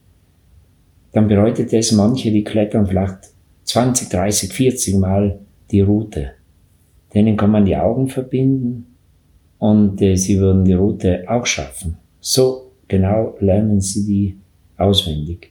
dann 1.13 1.29
bedeutet 1.29 1.73
das, 1.73 1.93
manche, 1.93 2.31
die 2.31 2.45
klettern 2.45 2.87
vielleicht 2.87 3.33
20, 3.65 4.09
30, 4.09 4.53
40 4.53 4.97
Mal 4.97 5.39
die 5.71 5.81
Route. 5.81 6.33
Denen 7.15 7.37
kann 7.37 7.51
man 7.51 7.65
die 7.65 7.77
Augen 7.77 8.09
verbinden 8.09 8.87
und 9.59 10.01
äh, 10.01 10.17
sie 10.17 10.39
würden 10.39 10.65
die 10.65 10.73
Route 10.73 11.25
auch 11.29 11.45
schaffen. 11.45 11.99
So 12.21 12.73
genau 12.89 13.37
lernen 13.41 13.81
sie 13.81 14.07
die 14.07 14.42
auswendig. 14.83 15.51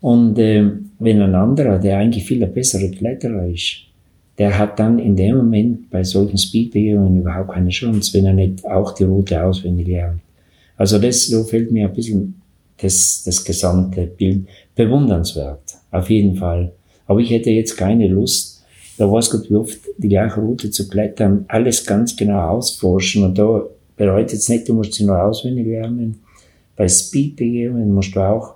Und 0.00 0.38
äh, 0.38 0.70
wenn 0.98 1.22
ein 1.22 1.34
anderer, 1.34 1.78
der 1.78 1.98
eigentlich 1.98 2.24
viel 2.24 2.40
der 2.40 2.46
bessere 2.46 2.90
Kletterer 2.90 3.46
ist, 3.46 3.84
der 4.38 4.56
hat 4.56 4.78
dann 4.78 4.98
in 4.98 5.16
dem 5.16 5.36
Moment 5.36 5.90
bei 5.90 6.04
solchen 6.04 6.38
Speedbewegungen 6.38 7.20
überhaupt 7.20 7.52
keine 7.52 7.70
Chance, 7.70 8.14
wenn 8.14 8.26
er 8.26 8.34
nicht 8.34 8.64
auch 8.64 8.92
die 8.92 9.04
Route 9.04 9.42
auswendig 9.42 9.88
lernt. 9.88 10.20
Also 10.76 10.98
das 10.98 11.26
so 11.26 11.42
fällt 11.42 11.72
mir 11.72 11.88
ein 11.88 11.94
bisschen 11.94 12.40
das, 12.80 13.24
das 13.24 13.44
gesamte 13.44 14.06
Bild 14.06 14.46
bewundernswert, 14.76 15.74
auf 15.90 16.08
jeden 16.08 16.36
Fall. 16.36 16.72
Aber 17.06 17.18
ich 17.18 17.30
hätte 17.30 17.50
jetzt 17.50 17.76
keine 17.76 18.06
Lust, 18.06 18.64
da 18.96 19.06
Gott 19.06 19.50
wie 19.50 19.54
oft 19.54 19.78
die 19.96 20.08
gleiche 20.08 20.40
Route 20.40 20.70
zu 20.70 20.88
klettern, 20.88 21.44
alles 21.48 21.84
ganz 21.84 22.16
genau 22.16 22.50
ausforschen 22.50 23.24
und 23.24 23.38
da 23.38 23.64
bedeutet 23.96 24.38
es 24.38 24.48
nicht, 24.48 24.68
du 24.68 24.74
musst 24.74 24.94
sie 24.94 25.04
nur 25.04 25.20
auswendig 25.20 25.66
lernen. 25.66 26.20
Bei 26.78 26.88
Speedbewegungen 26.88 27.92
musst 27.92 28.14
du 28.14 28.20
auch 28.20 28.54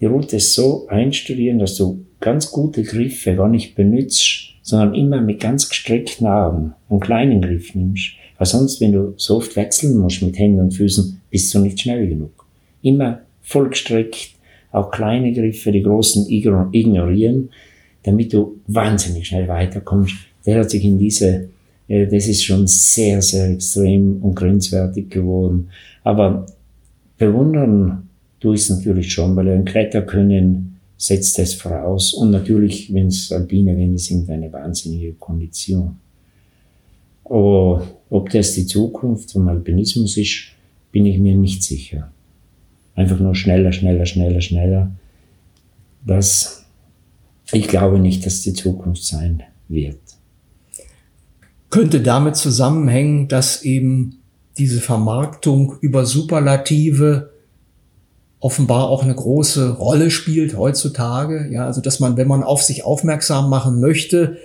die 0.00 0.06
Route 0.06 0.38
so 0.38 0.86
einstudieren, 0.86 1.58
dass 1.58 1.76
du 1.76 2.04
ganz 2.20 2.52
gute 2.52 2.84
Griffe 2.84 3.34
gar 3.34 3.48
nicht 3.48 3.74
benutzt, 3.74 4.54
sondern 4.62 4.94
immer 4.94 5.20
mit 5.20 5.40
ganz 5.40 5.68
gestreckten 5.68 6.28
Armen 6.28 6.74
und 6.88 7.00
kleinen 7.00 7.42
Griff 7.42 7.74
nimmst. 7.74 8.12
Weil 8.38 8.46
sonst, 8.46 8.80
wenn 8.80 8.92
du 8.92 9.14
so 9.16 9.38
oft 9.38 9.56
wechseln 9.56 9.98
musst 9.98 10.22
mit 10.22 10.38
Händen 10.38 10.60
und 10.60 10.74
Füßen, 10.74 11.20
bist 11.28 11.52
du 11.52 11.58
nicht 11.58 11.80
schnell 11.80 12.08
genug. 12.08 12.46
Immer 12.82 13.22
voll 13.42 13.68
gestreckt, 13.70 14.30
auch 14.70 14.92
kleine 14.92 15.32
Griffe, 15.32 15.72
die 15.72 15.82
großen 15.82 16.28
ignorieren, 16.30 17.50
damit 18.04 18.32
du 18.32 18.60
wahnsinnig 18.68 19.26
schnell 19.26 19.48
weiterkommst. 19.48 20.14
Der 20.46 20.60
hat 20.60 20.70
sich 20.70 20.84
in 20.84 20.98
diese, 20.98 21.48
äh, 21.88 22.06
das 22.06 22.28
ist 22.28 22.44
schon 22.44 22.68
sehr, 22.68 23.20
sehr 23.22 23.50
extrem 23.50 24.22
und 24.22 24.36
grenzwertig 24.36 25.10
geworden. 25.10 25.70
Aber 26.04 26.46
bewundern 27.18 28.08
du 28.40 28.52
es 28.52 28.68
natürlich 28.68 29.12
schon, 29.12 29.34
weil 29.36 29.48
ein 29.48 29.64
Kletterkönnen 29.64 30.76
setzt 30.96 31.38
es 31.38 31.54
voraus. 31.54 32.12
Und 32.14 32.30
natürlich, 32.30 32.92
wenn 32.92 33.08
es 33.08 33.32
alpine 33.32 33.76
Wände 33.76 33.98
sind, 33.98 34.28
eine 34.30 34.52
wahnsinnige 34.52 35.14
Kondition. 35.14 35.96
Aber 37.24 37.86
ob 38.10 38.30
das 38.30 38.52
die 38.52 38.66
Zukunft 38.66 39.32
vom 39.32 39.48
Alpinismus 39.48 40.16
ist, 40.16 40.48
bin 40.92 41.06
ich 41.06 41.18
mir 41.18 41.34
nicht 41.34 41.62
sicher. 41.62 42.12
Einfach 42.94 43.18
nur 43.18 43.34
schneller, 43.34 43.72
schneller, 43.72 44.06
schneller, 44.06 44.40
schneller. 44.40 44.92
Das, 46.06 46.64
ich 47.50 47.66
glaube 47.66 47.98
nicht, 47.98 48.24
dass 48.26 48.42
die 48.42 48.52
Zukunft 48.52 49.04
sein 49.04 49.42
wird. 49.68 49.98
Könnte 51.70 52.00
damit 52.00 52.36
zusammenhängen, 52.36 53.26
dass 53.26 53.64
eben 53.64 54.18
diese 54.58 54.80
Vermarktung 54.80 55.76
über 55.80 56.06
Superlative 56.06 57.30
offenbar 58.40 58.88
auch 58.88 59.02
eine 59.02 59.14
große 59.14 59.70
Rolle 59.70 60.10
spielt 60.10 60.56
heutzutage. 60.56 61.48
Ja, 61.50 61.64
also 61.64 61.80
dass 61.80 61.98
man, 61.98 62.16
wenn 62.16 62.28
man 62.28 62.42
auf 62.42 62.62
sich 62.62 62.84
aufmerksam 62.84 63.48
machen 63.48 63.80
möchte, 63.80 64.36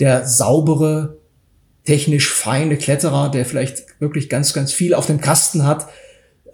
der 0.00 0.26
saubere, 0.26 1.16
technisch 1.84 2.30
feine 2.30 2.76
Kletterer, 2.76 3.30
der 3.30 3.46
vielleicht 3.46 4.00
wirklich 4.00 4.28
ganz, 4.28 4.52
ganz 4.52 4.72
viel 4.72 4.92
auf 4.92 5.06
dem 5.06 5.20
Kasten 5.22 5.64
hat, 5.64 5.86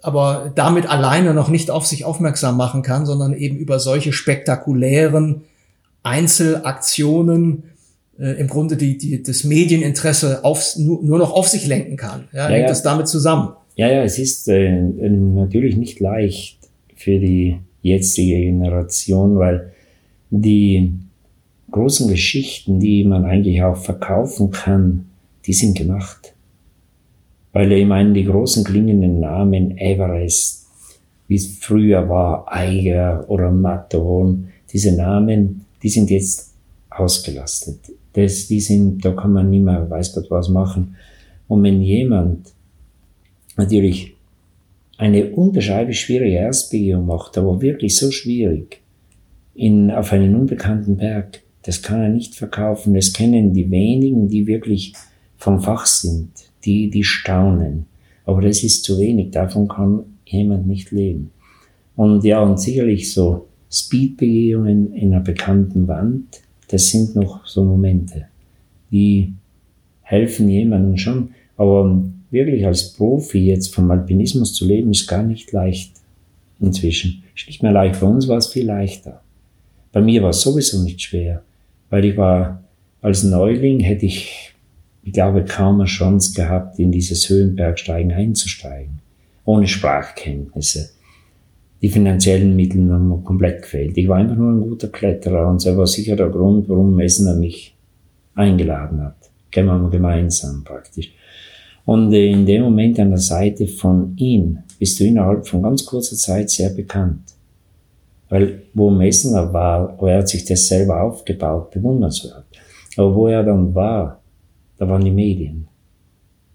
aber 0.00 0.52
damit 0.54 0.88
alleine 0.88 1.34
noch 1.34 1.48
nicht 1.48 1.70
auf 1.70 1.86
sich 1.86 2.04
aufmerksam 2.04 2.56
machen 2.56 2.82
kann, 2.82 3.06
sondern 3.06 3.34
eben 3.34 3.56
über 3.56 3.80
solche 3.80 4.12
spektakulären 4.12 5.42
Einzelaktionen 6.04 7.64
äh, 8.18 8.40
im 8.40 8.48
Grunde 8.48 8.76
die, 8.76 8.98
die, 8.98 9.22
das 9.22 9.44
Medieninteresse 9.44 10.44
auf, 10.44 10.76
nur, 10.76 11.02
nur 11.02 11.18
noch 11.18 11.32
auf 11.32 11.48
sich 11.48 11.66
lenken 11.66 11.96
kann. 11.96 12.24
Ja, 12.32 12.44
ja 12.44 12.48
hängt 12.48 12.62
ja. 12.62 12.68
das 12.68 12.82
damit 12.82 13.08
zusammen? 13.08 13.50
Ja, 13.76 13.88
ja, 13.88 14.04
es 14.04 14.18
ist 14.18 14.48
äh, 14.48 14.70
natürlich 14.70 15.76
nicht 15.76 16.00
leicht 16.00 16.58
für 16.94 17.18
die 17.18 17.58
jetzige 17.82 18.36
Generation, 18.36 19.36
weil 19.38 19.72
die 20.30 20.92
großen 21.70 22.08
Geschichten, 22.08 22.78
die 22.78 23.04
man 23.04 23.24
eigentlich 23.24 23.62
auch 23.62 23.76
verkaufen 23.76 24.52
kann, 24.52 25.06
die 25.44 25.52
sind 25.52 25.76
gemacht. 25.76 26.34
Weil 27.52 27.70
ich 27.72 27.86
meine, 27.86 28.12
die 28.12 28.24
großen 28.24 28.64
klingenden 28.64 29.20
Namen 29.20 29.76
Everest, 29.76 30.66
wie 31.28 31.36
es 31.36 31.58
früher 31.58 32.08
war, 32.08 32.46
Eiger 32.48 33.24
oder 33.28 33.50
Matterhorn, 33.50 34.48
diese 34.72 34.92
Namen, 34.92 35.66
die 35.82 35.88
sind 35.88 36.10
jetzt 36.10 36.53
ausgelastet. 36.96 37.80
Das, 38.12 38.46
die 38.46 38.60
sind, 38.60 39.04
da 39.04 39.12
kann 39.12 39.32
man 39.32 39.50
nicht 39.50 39.64
mehr, 39.64 39.88
weiß 39.88 40.14
Gott 40.14 40.30
was 40.30 40.48
machen. 40.48 40.96
Und 41.48 41.62
wenn 41.62 41.82
jemand 41.82 42.52
natürlich 43.56 44.14
eine 44.96 45.30
unbeschreiblich 45.30 46.00
schwierige 46.00 46.36
Erstbegehung 46.36 47.06
macht, 47.06 47.36
aber 47.36 47.60
wirklich 47.60 47.96
so 47.96 48.10
schwierig, 48.10 48.80
in, 49.54 49.90
auf 49.90 50.12
einen 50.12 50.34
unbekannten 50.34 50.96
Berg, 50.96 51.42
das 51.62 51.82
kann 51.82 52.00
er 52.00 52.08
nicht 52.08 52.34
verkaufen. 52.34 52.94
Das 52.94 53.12
kennen 53.12 53.52
die 53.52 53.70
wenigen, 53.70 54.28
die 54.28 54.46
wirklich 54.46 54.94
vom 55.36 55.60
Fach 55.60 55.86
sind, 55.86 56.30
die, 56.64 56.90
die 56.90 57.04
staunen. 57.04 57.86
Aber 58.24 58.40
das 58.40 58.62
ist 58.62 58.84
zu 58.84 58.98
wenig, 58.98 59.30
davon 59.30 59.68
kann 59.68 60.04
jemand 60.26 60.66
nicht 60.66 60.90
leben. 60.90 61.30
Und 61.96 62.24
ja, 62.24 62.42
und 62.42 62.60
sicherlich 62.60 63.12
so 63.12 63.46
Speedbegehungen 63.70 64.92
in 64.94 65.12
einer 65.12 65.22
bekannten 65.22 65.86
Wand, 65.88 66.40
das 66.74 66.90
sind 66.90 67.14
noch 67.14 67.46
so 67.46 67.64
Momente, 67.64 68.26
die 68.90 69.32
helfen 70.02 70.48
jemandem 70.48 70.96
schon, 70.96 71.30
aber 71.56 72.02
wirklich 72.32 72.66
als 72.66 72.92
Profi 72.94 73.46
jetzt 73.46 73.72
vom 73.72 73.90
Alpinismus 73.92 74.54
zu 74.54 74.66
leben, 74.66 74.90
ist 74.90 75.06
gar 75.06 75.22
nicht 75.22 75.52
leicht 75.52 75.92
inzwischen. 76.58 77.22
Ist 77.36 77.46
nicht 77.46 77.62
mehr 77.62 77.70
leicht. 77.70 78.00
Bei 78.00 78.06
uns 78.08 78.26
war 78.26 78.38
es 78.38 78.48
viel 78.48 78.66
leichter. 78.66 79.22
Bei 79.92 80.00
mir 80.00 80.22
war 80.22 80.30
es 80.30 80.40
sowieso 80.40 80.82
nicht 80.82 81.00
schwer, 81.00 81.42
weil 81.90 82.04
ich 82.04 82.16
war 82.16 82.60
als 83.00 83.22
Neuling 83.22 83.78
hätte 83.80 84.06
ich, 84.06 84.52
ich 85.04 85.12
glaube, 85.12 85.44
kaum 85.44 85.80
eine 85.80 85.84
Chance 85.84 86.34
gehabt, 86.34 86.78
in 86.80 86.90
dieses 86.90 87.28
Höhenbergsteigen 87.28 88.10
einzusteigen. 88.10 88.98
Ohne 89.44 89.68
Sprachkenntnisse. 89.68 90.90
Die 91.82 91.88
finanziellen 91.88 92.56
Mittel 92.56 92.90
haben 92.90 93.08
mir 93.08 93.18
komplett 93.18 93.62
gefehlt. 93.62 93.96
Ich 93.96 94.08
war 94.08 94.16
einfach 94.16 94.36
nur 94.36 94.52
ein 94.52 94.60
guter 94.60 94.88
Kletterer 94.88 95.48
und 95.48 95.64
das 95.64 95.76
war 95.76 95.86
sicher 95.86 96.16
der 96.16 96.28
Grund, 96.28 96.68
warum 96.68 96.96
Messner 96.96 97.34
mich 97.34 97.76
eingeladen 98.34 99.02
hat. 99.02 99.16
Gehen 99.50 99.66
wir 99.66 99.90
gemeinsam 99.90 100.64
praktisch. 100.64 101.12
Und 101.84 102.12
in 102.12 102.46
dem 102.46 102.62
Moment 102.62 102.98
an 102.98 103.10
der 103.10 103.18
Seite 103.18 103.66
von 103.66 104.14
ihm 104.16 104.58
bist 104.78 104.98
du 104.98 105.04
innerhalb 105.04 105.46
von 105.46 105.62
ganz 105.62 105.84
kurzer 105.84 106.16
Zeit 106.16 106.50
sehr 106.50 106.70
bekannt. 106.70 107.34
Weil 108.30 108.62
wo 108.72 108.90
Messner 108.90 109.52
war, 109.52 109.96
er 110.02 110.18
hat 110.18 110.28
sich 110.28 110.44
das 110.44 110.66
selber 110.66 111.02
aufgebaut, 111.02 111.70
bewundernswert. 111.70 112.44
Aber 112.96 113.14
wo 113.14 113.26
er 113.28 113.44
dann 113.44 113.74
war, 113.74 114.20
da 114.78 114.88
waren 114.88 115.04
die 115.04 115.10
Medien. 115.10 115.68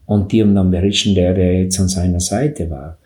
Und 0.05 0.31
die 0.31 0.41
haben 0.41 0.55
dann 0.55 0.71
berichten, 0.71 1.13
der, 1.13 1.33
der 1.33 1.63
jetzt 1.63 1.79
an 1.79 1.87
seiner 1.87 2.19
Seite 2.19 2.69
war. 2.69 2.97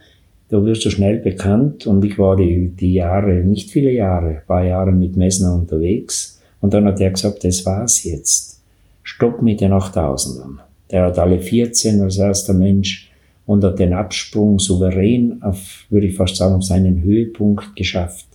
Da 0.53 0.63
wirst 0.63 0.85
du 0.85 0.91
schnell 0.91 1.17
bekannt 1.17 1.87
und 1.87 2.05
ich 2.05 2.19
war 2.19 2.35
die, 2.35 2.67
die 2.67 2.93
Jahre, 2.93 3.43
nicht 3.43 3.71
viele 3.71 3.89
Jahre, 3.89 4.43
paar 4.45 4.63
Jahre 4.63 4.91
mit 4.91 5.17
Messner 5.17 5.55
unterwegs. 5.55 6.39
Und 6.61 6.75
dann 6.75 6.85
hat 6.85 7.01
er 7.01 7.09
gesagt, 7.09 7.43
das 7.43 7.65
war's 7.65 8.03
jetzt. 8.03 8.61
Stopp 9.01 9.41
mit 9.41 9.61
den 9.61 9.71
8000ern. 9.71 10.59
Der 10.91 11.05
hat 11.05 11.17
alle 11.17 11.39
14 11.39 11.99
als 12.01 12.19
erster 12.19 12.53
Mensch 12.53 13.09
unter 13.47 13.71
den 13.71 13.93
Absprung 13.93 14.59
souverän 14.59 15.41
auf, 15.41 15.85
würde 15.89 16.05
ich 16.05 16.15
fast 16.17 16.35
sagen, 16.35 16.53
auf 16.53 16.63
seinen 16.63 17.01
Höhepunkt 17.01 17.75
geschafft. 17.75 18.27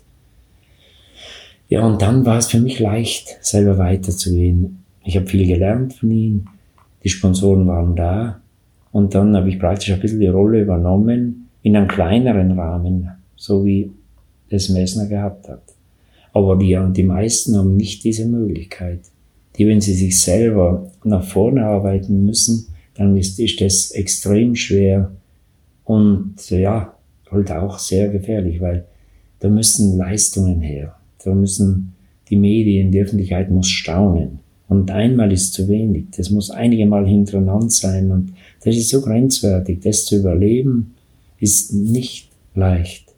Ja, 1.69 1.87
und 1.87 2.03
dann 2.03 2.27
war 2.27 2.39
es 2.39 2.49
für 2.49 2.59
mich 2.59 2.81
leicht, 2.81 3.39
selber 3.43 3.79
weiterzugehen. 3.79 4.83
Ich 5.05 5.15
habe 5.15 5.29
viel 5.29 5.47
gelernt 5.47 5.93
von 5.93 6.11
ihm, 6.11 6.47
die 7.05 7.11
Sponsoren 7.11 7.69
waren 7.69 7.95
da 7.95 8.41
und 8.91 9.15
dann 9.15 9.37
habe 9.37 9.49
ich 9.51 9.61
praktisch 9.61 9.93
ein 9.93 10.01
bisschen 10.01 10.19
die 10.19 10.27
Rolle 10.27 10.63
übernommen 10.63 11.45
in 11.63 11.77
einem 11.77 11.89
kleineren 11.89 12.53
Rahmen, 12.59 13.11
so 13.37 13.65
wie 13.65 13.91
es 14.49 14.69
Messner 14.69 15.07
gehabt 15.07 15.49
hat. 15.49 15.63
Aber 16.33 16.57
die, 16.57 16.79
die 16.93 17.03
meisten 17.03 17.57
haben 17.57 17.77
nicht 17.77 18.05
diese 18.05 18.27
Möglichkeit 18.27 19.01
die, 19.59 19.67
wenn 19.67 19.81
sie 19.81 19.95
sich 19.95 20.21
selber 20.21 20.91
nach 21.05 21.25
vorne 21.25 21.65
arbeiten 21.65 22.25
müssen, 22.25 22.69
dann 22.95 23.17
ist, 23.17 23.39
ist 23.41 23.61
das 23.61 23.91
extrem 23.91 24.55
schwer 24.55 25.11
und 25.85 26.35
ja, 26.51 26.95
halt 27.31 27.51
auch 27.51 27.79
sehr 27.79 28.09
gefährlich, 28.09 28.61
weil 28.61 28.85
da 29.41 29.49
müssen 29.49 29.99
Leistungen 29.99 30.61
her. 30.61 30.95
Da 31.25 31.35
müssen 31.35 31.93
die 32.31 32.37
Medien, 32.37 32.93
die 32.93 33.01
Öffentlichkeit 33.01 33.51
muss 33.51 33.69
staunen. 33.69 34.41
Und 34.69 34.91
einmal 34.91 35.33
ist 35.33 35.55
zu 35.55 35.67
wenig. 35.69 36.07
Das 36.17 36.31
muss 36.31 36.51
einige 36.51 36.87
Mal 36.87 37.07
hintereinander 37.07 37.71
sein 37.71 38.11
und 38.11 38.35
Das 38.65 38.77
ist 38.77 38.91
so 38.91 39.01
grenzwertig. 39.01 39.81
Das 39.81 40.05
zu 40.05 40.17
überleben 40.17 40.95
ist 41.41 41.73
nicht 41.73 42.31
leicht. 42.55 43.09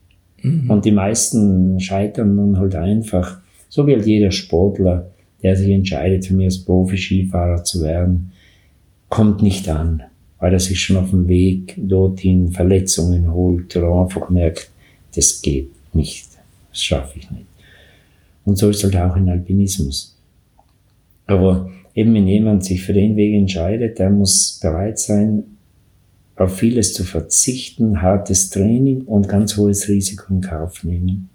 Mhm. 0.42 0.70
Und 0.70 0.84
die 0.84 0.92
meisten 0.92 1.80
scheitern 1.80 2.36
nun 2.36 2.58
halt 2.58 2.74
einfach, 2.74 3.40
so 3.68 3.86
wie 3.86 3.94
halt 3.94 4.06
jeder 4.06 4.30
Sportler, 4.30 5.10
der 5.42 5.56
sich 5.56 5.70
entscheidet, 5.70 6.26
für 6.26 6.34
mich 6.34 6.46
als 6.46 6.64
Profi-Skifahrer 6.64 7.64
zu 7.64 7.82
werden, 7.82 8.32
kommt 9.08 9.42
nicht 9.42 9.68
an, 9.68 10.02
weil 10.38 10.52
er 10.52 10.60
sich 10.60 10.80
schon 10.80 10.96
auf 10.96 11.10
dem 11.10 11.28
Weg 11.28 11.74
dorthin 11.76 12.52
Verletzungen 12.52 13.32
holt 13.32 13.74
oder 13.76 14.02
einfach 14.02 14.28
merkt, 14.30 14.70
das 15.14 15.42
geht 15.42 15.70
nicht, 15.94 16.28
das 16.70 16.82
schaffe 16.82 17.18
ich 17.18 17.30
nicht. 17.30 17.46
Und 18.44 18.56
so 18.56 18.70
ist 18.70 18.84
halt 18.84 18.96
auch 18.96 19.16
in 19.16 19.28
Alpinismus. 19.28 20.16
Aber 21.26 21.70
eben 21.94 22.14
wenn 22.14 22.26
jemand 22.26 22.64
sich 22.64 22.82
für 22.82 22.92
den 22.92 23.16
Weg 23.16 23.34
entscheidet, 23.34 23.98
der 23.98 24.10
muss 24.10 24.58
bereit 24.62 24.98
sein, 24.98 25.44
auf 26.40 26.56
vieles 26.56 26.94
zu 26.94 27.04
verzichten, 27.04 28.00
hartes 28.00 28.48
Training 28.48 29.02
und 29.02 29.28
ganz 29.28 29.56
hohes 29.58 29.88
Risiko 29.88 30.32
in 30.32 30.40
Kauf 30.40 30.84
nehmen. 30.84 31.28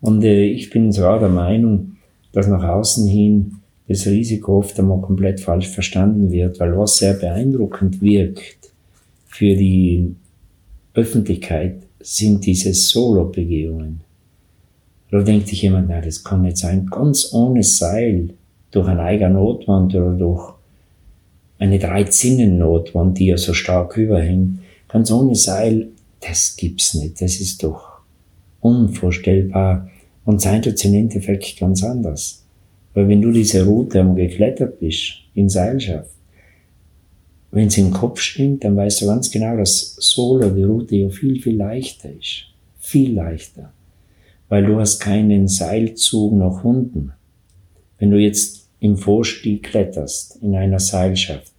Und 0.00 0.24
äh, 0.24 0.44
ich 0.44 0.70
bin 0.70 0.90
sogar 0.90 1.20
der 1.20 1.28
Meinung, 1.28 1.96
dass 2.32 2.48
nach 2.48 2.64
außen 2.64 3.06
hin 3.06 3.58
das 3.86 4.06
Risiko 4.06 4.58
oft 4.58 4.78
einmal 4.80 5.00
komplett 5.00 5.40
falsch 5.40 5.68
verstanden 5.68 6.32
wird, 6.32 6.58
weil 6.58 6.76
was 6.76 6.96
sehr 6.96 7.14
beeindruckend 7.14 8.02
wirkt 8.02 8.72
für 9.26 9.54
die 9.54 10.16
Öffentlichkeit 10.92 11.82
sind 12.00 12.44
diese 12.46 12.74
Solo-Begehungen. 12.74 14.00
Da 15.12 15.22
denkt 15.22 15.46
sich 15.48 15.62
jemand, 15.62 15.88
na, 15.88 16.00
das 16.00 16.24
kann 16.24 16.42
nicht 16.42 16.56
sein, 16.56 16.86
ganz 16.86 17.32
ohne 17.32 17.62
Seil, 17.62 18.30
durch 18.72 18.88
eine 18.88 19.02
eigene 19.02 19.34
Notwand 19.34 19.94
oder 19.94 20.12
durch 20.12 20.55
eine 21.58 21.78
Dreizinnennotwand, 21.78 23.18
die 23.18 23.26
ja 23.26 23.38
so 23.38 23.54
stark 23.54 23.96
überhängt, 23.96 24.60
ganz 24.88 25.10
ohne 25.10 25.34
Seil, 25.34 25.88
das 26.20 26.56
gibt's 26.56 26.94
nicht, 26.94 27.20
das 27.20 27.40
ist 27.40 27.62
doch 27.62 28.00
unvorstellbar. 28.60 29.88
Und 30.24 30.40
sein 30.40 30.62
tut 30.62 30.84
im 30.84 30.94
Endeffekt 30.94 31.58
ganz 31.58 31.84
anders. 31.84 32.42
Weil 32.94 33.08
wenn 33.08 33.22
du 33.22 33.30
diese 33.30 33.64
Route 33.64 34.00
einmal 34.00 34.16
geklettert 34.16 34.80
bist, 34.80 35.18
in 35.34 35.48
Seilschaft, 35.48 36.10
wenn 37.52 37.68
es 37.68 37.78
im 37.78 37.90
Kopf 37.90 38.20
stimmt, 38.20 38.64
dann 38.64 38.76
weißt 38.76 39.02
du 39.02 39.06
ganz 39.06 39.30
genau, 39.30 39.56
dass 39.56 39.96
Solo, 39.98 40.50
die 40.50 40.64
Route 40.64 40.96
ja 40.96 41.08
viel, 41.08 41.40
viel 41.40 41.56
leichter 41.56 42.10
ist. 42.10 42.46
Viel 42.78 43.14
leichter. 43.14 43.72
Weil 44.48 44.64
du 44.66 44.78
hast 44.78 44.98
keinen 44.98 45.48
Seilzug 45.48 46.34
nach 46.34 46.64
unten. 46.64 47.12
Wenn 47.98 48.10
du 48.10 48.18
jetzt 48.18 48.65
im 48.80 48.96
Vorstieg 48.96 49.64
kletterst, 49.64 50.38
in 50.42 50.54
einer 50.54 50.78
Seilschaft, 50.78 51.52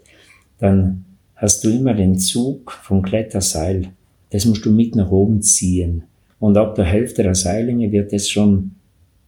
dann 0.59 1.05
hast 1.35 1.63
du 1.63 1.69
immer 1.69 1.93
den 1.93 2.17
Zug 2.17 2.71
vom 2.83 3.01
Kletterseil. 3.01 3.89
Das 4.31 4.45
musst 4.45 4.65
du 4.65 4.71
mit 4.71 4.95
nach 4.95 5.11
oben 5.11 5.41
ziehen. 5.41 6.03
Und 6.39 6.57
ab 6.57 6.75
der 6.75 6.85
Hälfte 6.85 7.23
der 7.23 7.35
Seillinge 7.35 7.91
wird 7.91 8.13
es 8.13 8.29
schon 8.29 8.71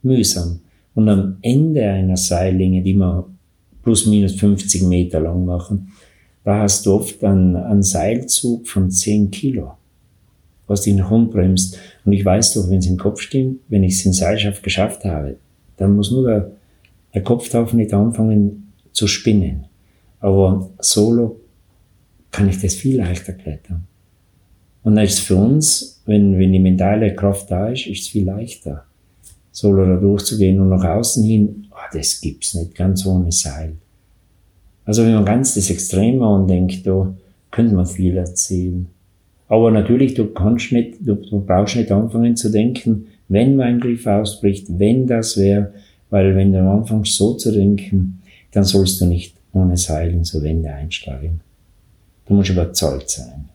mühsam. 0.03 0.59
Und 0.95 1.09
am 1.09 1.37
Ende 1.41 1.87
einer 1.89 2.17
Seillinge, 2.17 2.81
die 2.81 2.93
wir 2.93 3.25
plus 3.83 4.05
minus 4.05 4.35
50 4.35 4.83
Meter 4.83 5.19
lang 5.19 5.45
machen, 5.45 5.91
da 6.43 6.61
hast 6.61 6.85
du 6.85 6.93
oft 6.93 7.23
einen, 7.23 7.55
einen 7.55 7.83
Seilzug 7.83 8.67
von 8.67 8.89
10 8.89 9.31
Kilo, 9.31 9.73
was 10.67 10.81
dich 10.81 10.95
nach 10.95 11.11
unten 11.11 11.31
bremst. 11.31 11.77
Und 12.05 12.13
ich 12.13 12.25
weiß 12.25 12.53
doch, 12.53 12.69
wenn 12.69 12.79
es 12.79 12.87
im 12.87 12.97
Kopf 12.97 13.21
stimmt, 13.21 13.59
wenn 13.67 13.83
ich 13.83 13.93
es 13.93 14.05
in 14.05 14.13
Seilschaft 14.13 14.63
geschafft 14.63 15.05
habe, 15.05 15.37
dann 15.77 15.95
muss 15.95 16.11
nur 16.11 16.27
der, 16.27 16.51
der 17.13 17.23
Kopf 17.23 17.49
darf 17.49 17.73
nicht 17.73 17.93
anfangen 17.93 18.73
zu 18.91 19.07
spinnen. 19.07 19.65
Aber 20.19 20.69
solo 20.79 21.39
kann 22.31 22.49
ich 22.49 22.61
das 22.61 22.75
viel 22.75 22.97
leichter 22.97 23.33
klettern. 23.33 23.87
Und 24.83 24.95
dann 24.95 25.05
ist 25.05 25.13
es 25.13 25.19
für 25.19 25.35
uns, 25.35 26.01
wenn, 26.05 26.37
wenn 26.39 26.51
die 26.51 26.59
mentale 26.59 27.13
Kraft 27.15 27.51
da 27.51 27.69
ist, 27.69 27.87
ist 27.87 28.01
es 28.01 28.07
viel 28.07 28.25
leichter, 28.25 28.85
solo 29.51 29.85
da 29.85 29.95
durchzugehen 29.97 30.59
und 30.59 30.69
nach 30.69 30.83
außen 30.83 31.23
hin, 31.23 31.67
oh, 31.71 31.75
das 31.93 32.21
gibt's 32.21 32.53
nicht, 32.53 32.75
ganz 32.75 33.05
ohne 33.05 33.31
Seil. 33.31 33.73
Also 34.85 35.03
wenn 35.03 35.13
man 35.13 35.25
ganz 35.25 35.53
das 35.55 35.69
Extreme 35.69 36.25
andenkt, 36.25 36.87
da 36.87 37.13
könnte 37.51 37.75
man 37.75 37.85
viel 37.85 38.17
erzählen. 38.17 38.87
Aber 39.47 39.71
natürlich, 39.71 40.13
du 40.13 40.27
kannst 40.27 40.71
nicht, 40.71 40.97
du, 41.01 41.15
du 41.15 41.41
brauchst 41.41 41.75
nicht 41.75 41.91
anfangen 41.91 42.35
zu 42.35 42.49
denken, 42.51 43.07
wenn 43.27 43.55
mein 43.55 43.79
Griff 43.79 44.05
ausbricht, 44.07 44.67
wenn 44.69 45.07
das 45.07 45.37
wäre, 45.37 45.73
weil 46.09 46.35
wenn 46.35 46.51
du 46.51 46.59
anfängst 46.59 47.15
so 47.15 47.33
zu 47.35 47.51
denken, 47.51 48.21
dann 48.51 48.63
sollst 48.63 48.99
du 49.01 49.05
nicht 49.05 49.35
ohne 49.53 49.77
Seil 49.77 50.11
in 50.11 50.23
so 50.23 50.41
Wände 50.41 50.71
einsteigen. 50.71 51.41
Du 52.25 52.33
musst 52.33 52.49
überzeugt 52.49 53.09
sein. 53.09 53.49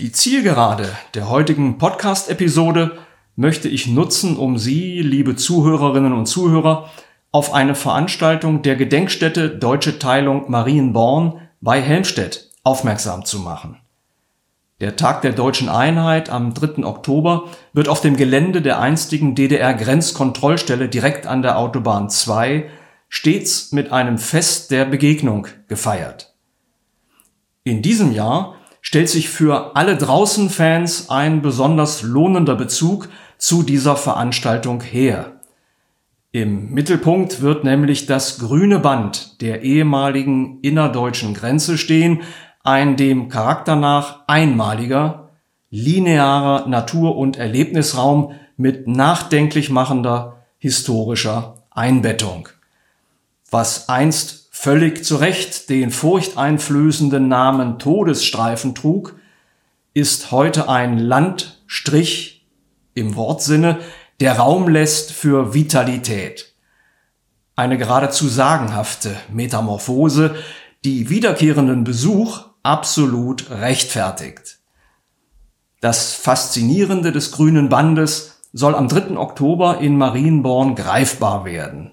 Die 0.00 0.12
Zielgerade 0.12 0.88
der 1.14 1.28
heutigen 1.28 1.78
Podcast-Episode 1.78 2.92
möchte 3.36 3.68
ich 3.68 3.88
nutzen, 3.88 4.36
um 4.36 4.58
Sie, 4.58 5.00
liebe 5.00 5.36
Zuhörerinnen 5.36 6.12
und 6.12 6.26
Zuhörer, 6.26 6.90
auf 7.30 7.52
eine 7.52 7.74
Veranstaltung 7.74 8.62
der 8.62 8.76
Gedenkstätte 8.76 9.50
Deutsche 9.50 9.98
Teilung 9.98 10.50
Marienborn 10.50 11.40
bei 11.60 11.80
Helmstedt 11.80 12.50
aufmerksam 12.64 13.24
zu 13.24 13.40
machen. 13.40 13.78
Der 14.80 14.94
Tag 14.94 15.22
der 15.22 15.32
deutschen 15.32 15.68
Einheit 15.68 16.30
am 16.30 16.54
3. 16.54 16.84
Oktober 16.84 17.48
wird 17.72 17.88
auf 17.88 18.00
dem 18.00 18.16
Gelände 18.16 18.62
der 18.62 18.78
einstigen 18.78 19.34
DDR-Grenzkontrollstelle 19.34 20.88
direkt 20.88 21.26
an 21.26 21.42
der 21.42 21.58
Autobahn 21.58 22.10
2 22.10 22.70
stets 23.08 23.72
mit 23.72 23.90
einem 23.90 24.18
Fest 24.18 24.70
der 24.70 24.84
Begegnung 24.84 25.48
gefeiert. 25.66 26.34
In 27.64 27.82
diesem 27.82 28.12
Jahr 28.12 28.54
stellt 28.80 29.08
sich 29.08 29.28
für 29.28 29.74
alle 29.74 29.96
Draußen-Fans 29.96 31.10
ein 31.10 31.42
besonders 31.42 32.02
lohnender 32.02 32.54
Bezug 32.54 33.08
zu 33.36 33.64
dieser 33.64 33.96
Veranstaltung 33.96 34.80
her. 34.80 35.40
Im 36.30 36.70
Mittelpunkt 36.70 37.40
wird 37.40 37.64
nämlich 37.64 38.06
das 38.06 38.38
grüne 38.38 38.78
Band 38.78 39.40
der 39.40 39.62
ehemaligen 39.62 40.60
innerdeutschen 40.60 41.34
Grenze 41.34 41.78
stehen, 41.78 42.22
ein 42.62 42.96
dem 42.96 43.28
Charakter 43.28 43.76
nach 43.76 44.20
einmaliger, 44.26 45.30
linearer 45.70 46.66
Natur- 46.66 47.16
und 47.16 47.36
Erlebnisraum 47.36 48.32
mit 48.56 48.88
nachdenklich 48.88 49.70
machender 49.70 50.44
historischer 50.58 51.62
Einbettung. 51.70 52.48
Was 53.50 53.88
einst 53.88 54.48
völlig 54.50 55.04
zu 55.04 55.16
Recht 55.16 55.70
den 55.70 55.90
furchteinflößenden 55.90 57.28
Namen 57.28 57.78
Todesstreifen 57.78 58.74
trug, 58.74 59.14
ist 59.94 60.32
heute 60.32 60.68
ein 60.68 60.98
Landstrich 60.98 62.46
im 62.94 63.14
Wortsinne, 63.14 63.78
der 64.20 64.38
Raum 64.38 64.68
lässt 64.68 65.12
für 65.12 65.54
Vitalität. 65.54 66.52
Eine 67.54 67.78
geradezu 67.78 68.26
sagenhafte 68.26 69.16
Metamorphose, 69.32 70.34
die 70.84 71.08
wiederkehrenden 71.08 71.84
Besuch 71.84 72.47
absolut 72.68 73.50
rechtfertigt. 73.50 74.58
Das 75.80 76.12
Faszinierende 76.12 77.12
des 77.12 77.32
grünen 77.32 77.70
Bandes 77.70 78.42
soll 78.52 78.74
am 78.74 78.88
3. 78.88 79.16
Oktober 79.16 79.78
in 79.78 79.96
Marienborn 79.96 80.74
greifbar 80.74 81.46
werden. 81.46 81.92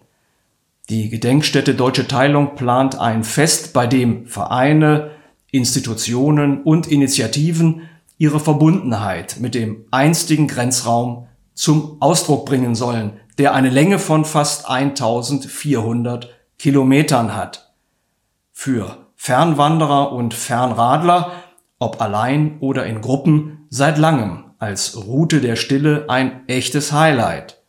Die 0.89 1.09
Gedenkstätte 1.09 1.75
Deutsche 1.75 2.09
Teilung 2.09 2.55
plant 2.55 2.99
ein 2.99 3.23
Fest, 3.23 3.71
bei 3.71 3.87
dem 3.87 4.27
Vereine, 4.27 5.11
Institutionen 5.49 6.61
und 6.61 6.87
Initiativen 6.87 7.83
ihre 8.17 8.41
Verbundenheit 8.41 9.37
mit 9.39 9.55
dem 9.55 9.85
einstigen 9.91 10.49
Grenzraum 10.49 11.27
zum 11.53 12.01
Ausdruck 12.01 12.45
bringen 12.45 12.75
sollen, 12.75 13.13
der 13.37 13.53
eine 13.53 13.69
Länge 13.69 13.97
von 13.97 14.25
fast 14.25 14.69
1400 14.69 16.29
Kilometern 16.59 17.33
hat. 17.33 17.73
Für 18.51 19.04
Fernwanderer 19.15 20.11
und 20.11 20.33
Fernradler, 20.33 21.31
ob 21.79 22.01
allein 22.01 22.57
oder 22.59 22.85
in 22.85 23.01
Gruppen, 23.01 23.67
seit 23.69 23.97
langem 23.97 24.45
als 24.59 25.05
Route 25.05 25.41
der 25.41 25.55
Stille 25.55 26.05
ein 26.07 26.47
echtes 26.47 26.91
Highlight. 26.91 27.61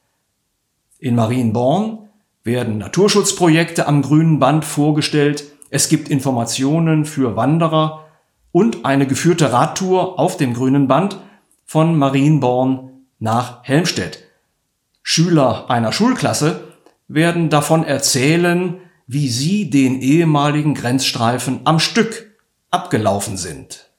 In 0.99 1.15
Marienborn 1.15 2.09
werden 2.45 2.79
Naturschutzprojekte 2.79 3.87
am 3.87 4.03
grünen 4.03 4.39
Band 4.39 4.65
vorgestellt, 4.65 5.45
es 5.71 5.89
gibt 5.89 6.09
Informationen 6.09 7.05
für 7.05 7.37
Wanderer 7.37 8.05
und 8.53 8.85
eine 8.85 9.07
geführte 9.07 9.53
Radtour 9.53 10.19
auf 10.19 10.37
dem 10.37 10.55
grünen 10.55 10.89
Band 10.89 11.19
von 11.65 11.99
Marienborn 11.99 12.91
nach 13.19 13.65
Helmstedt. 13.65 14.25
Schüler 15.03 15.69
einer 15.69 15.93
Schulklasse 15.93 16.73
werden 17.09 17.51
davon 17.51 17.85
erzählen, 17.85 18.81
wie 19.07 19.29
sie 19.29 19.71
den 19.71 20.01
ehemaligen 20.01 20.75
Grenzstreifen 20.75 21.61
am 21.65 21.79
Stück 21.79 22.37
abgelaufen 22.71 23.37
sind. 23.37 23.91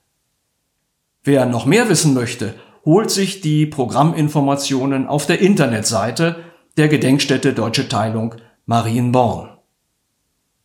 Wer 1.23 1.45
noch 1.45 1.65
mehr 1.65 1.89
wissen 1.89 2.13
möchte, 2.13 2.55
holt 2.85 3.11
sich 3.11 3.41
die 3.41 3.65
Programminformationen 3.65 5.07
auf 5.07 5.25
der 5.25 5.39
Internetseite 5.39 6.43
der 6.77 6.87
Gedenkstätte 6.87 7.53
Deutsche 7.53 7.89
Teilung 7.89 8.35
Marienborn. 8.65 9.57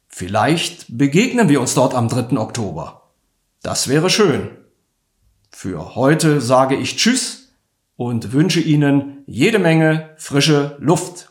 Vielleicht 0.09 0.87
begegnen 0.99 1.49
wir 1.49 1.61
uns 1.61 1.75
dort 1.75 1.95
am 1.95 2.09
3. 2.09 2.37
Oktober. 2.39 3.11
Das 3.63 3.89
wäre 3.89 4.11
schön. 4.11 4.51
Für 5.51 5.95
heute 5.95 6.41
sage 6.41 6.77
ich 6.77 6.97
Tschüss 6.97 7.55
und 7.97 8.33
wünsche 8.33 8.61
Ihnen 8.61 9.25
jede 9.27 9.59
Menge 9.59 10.11
frische 10.17 10.77
Luft. 10.81 11.31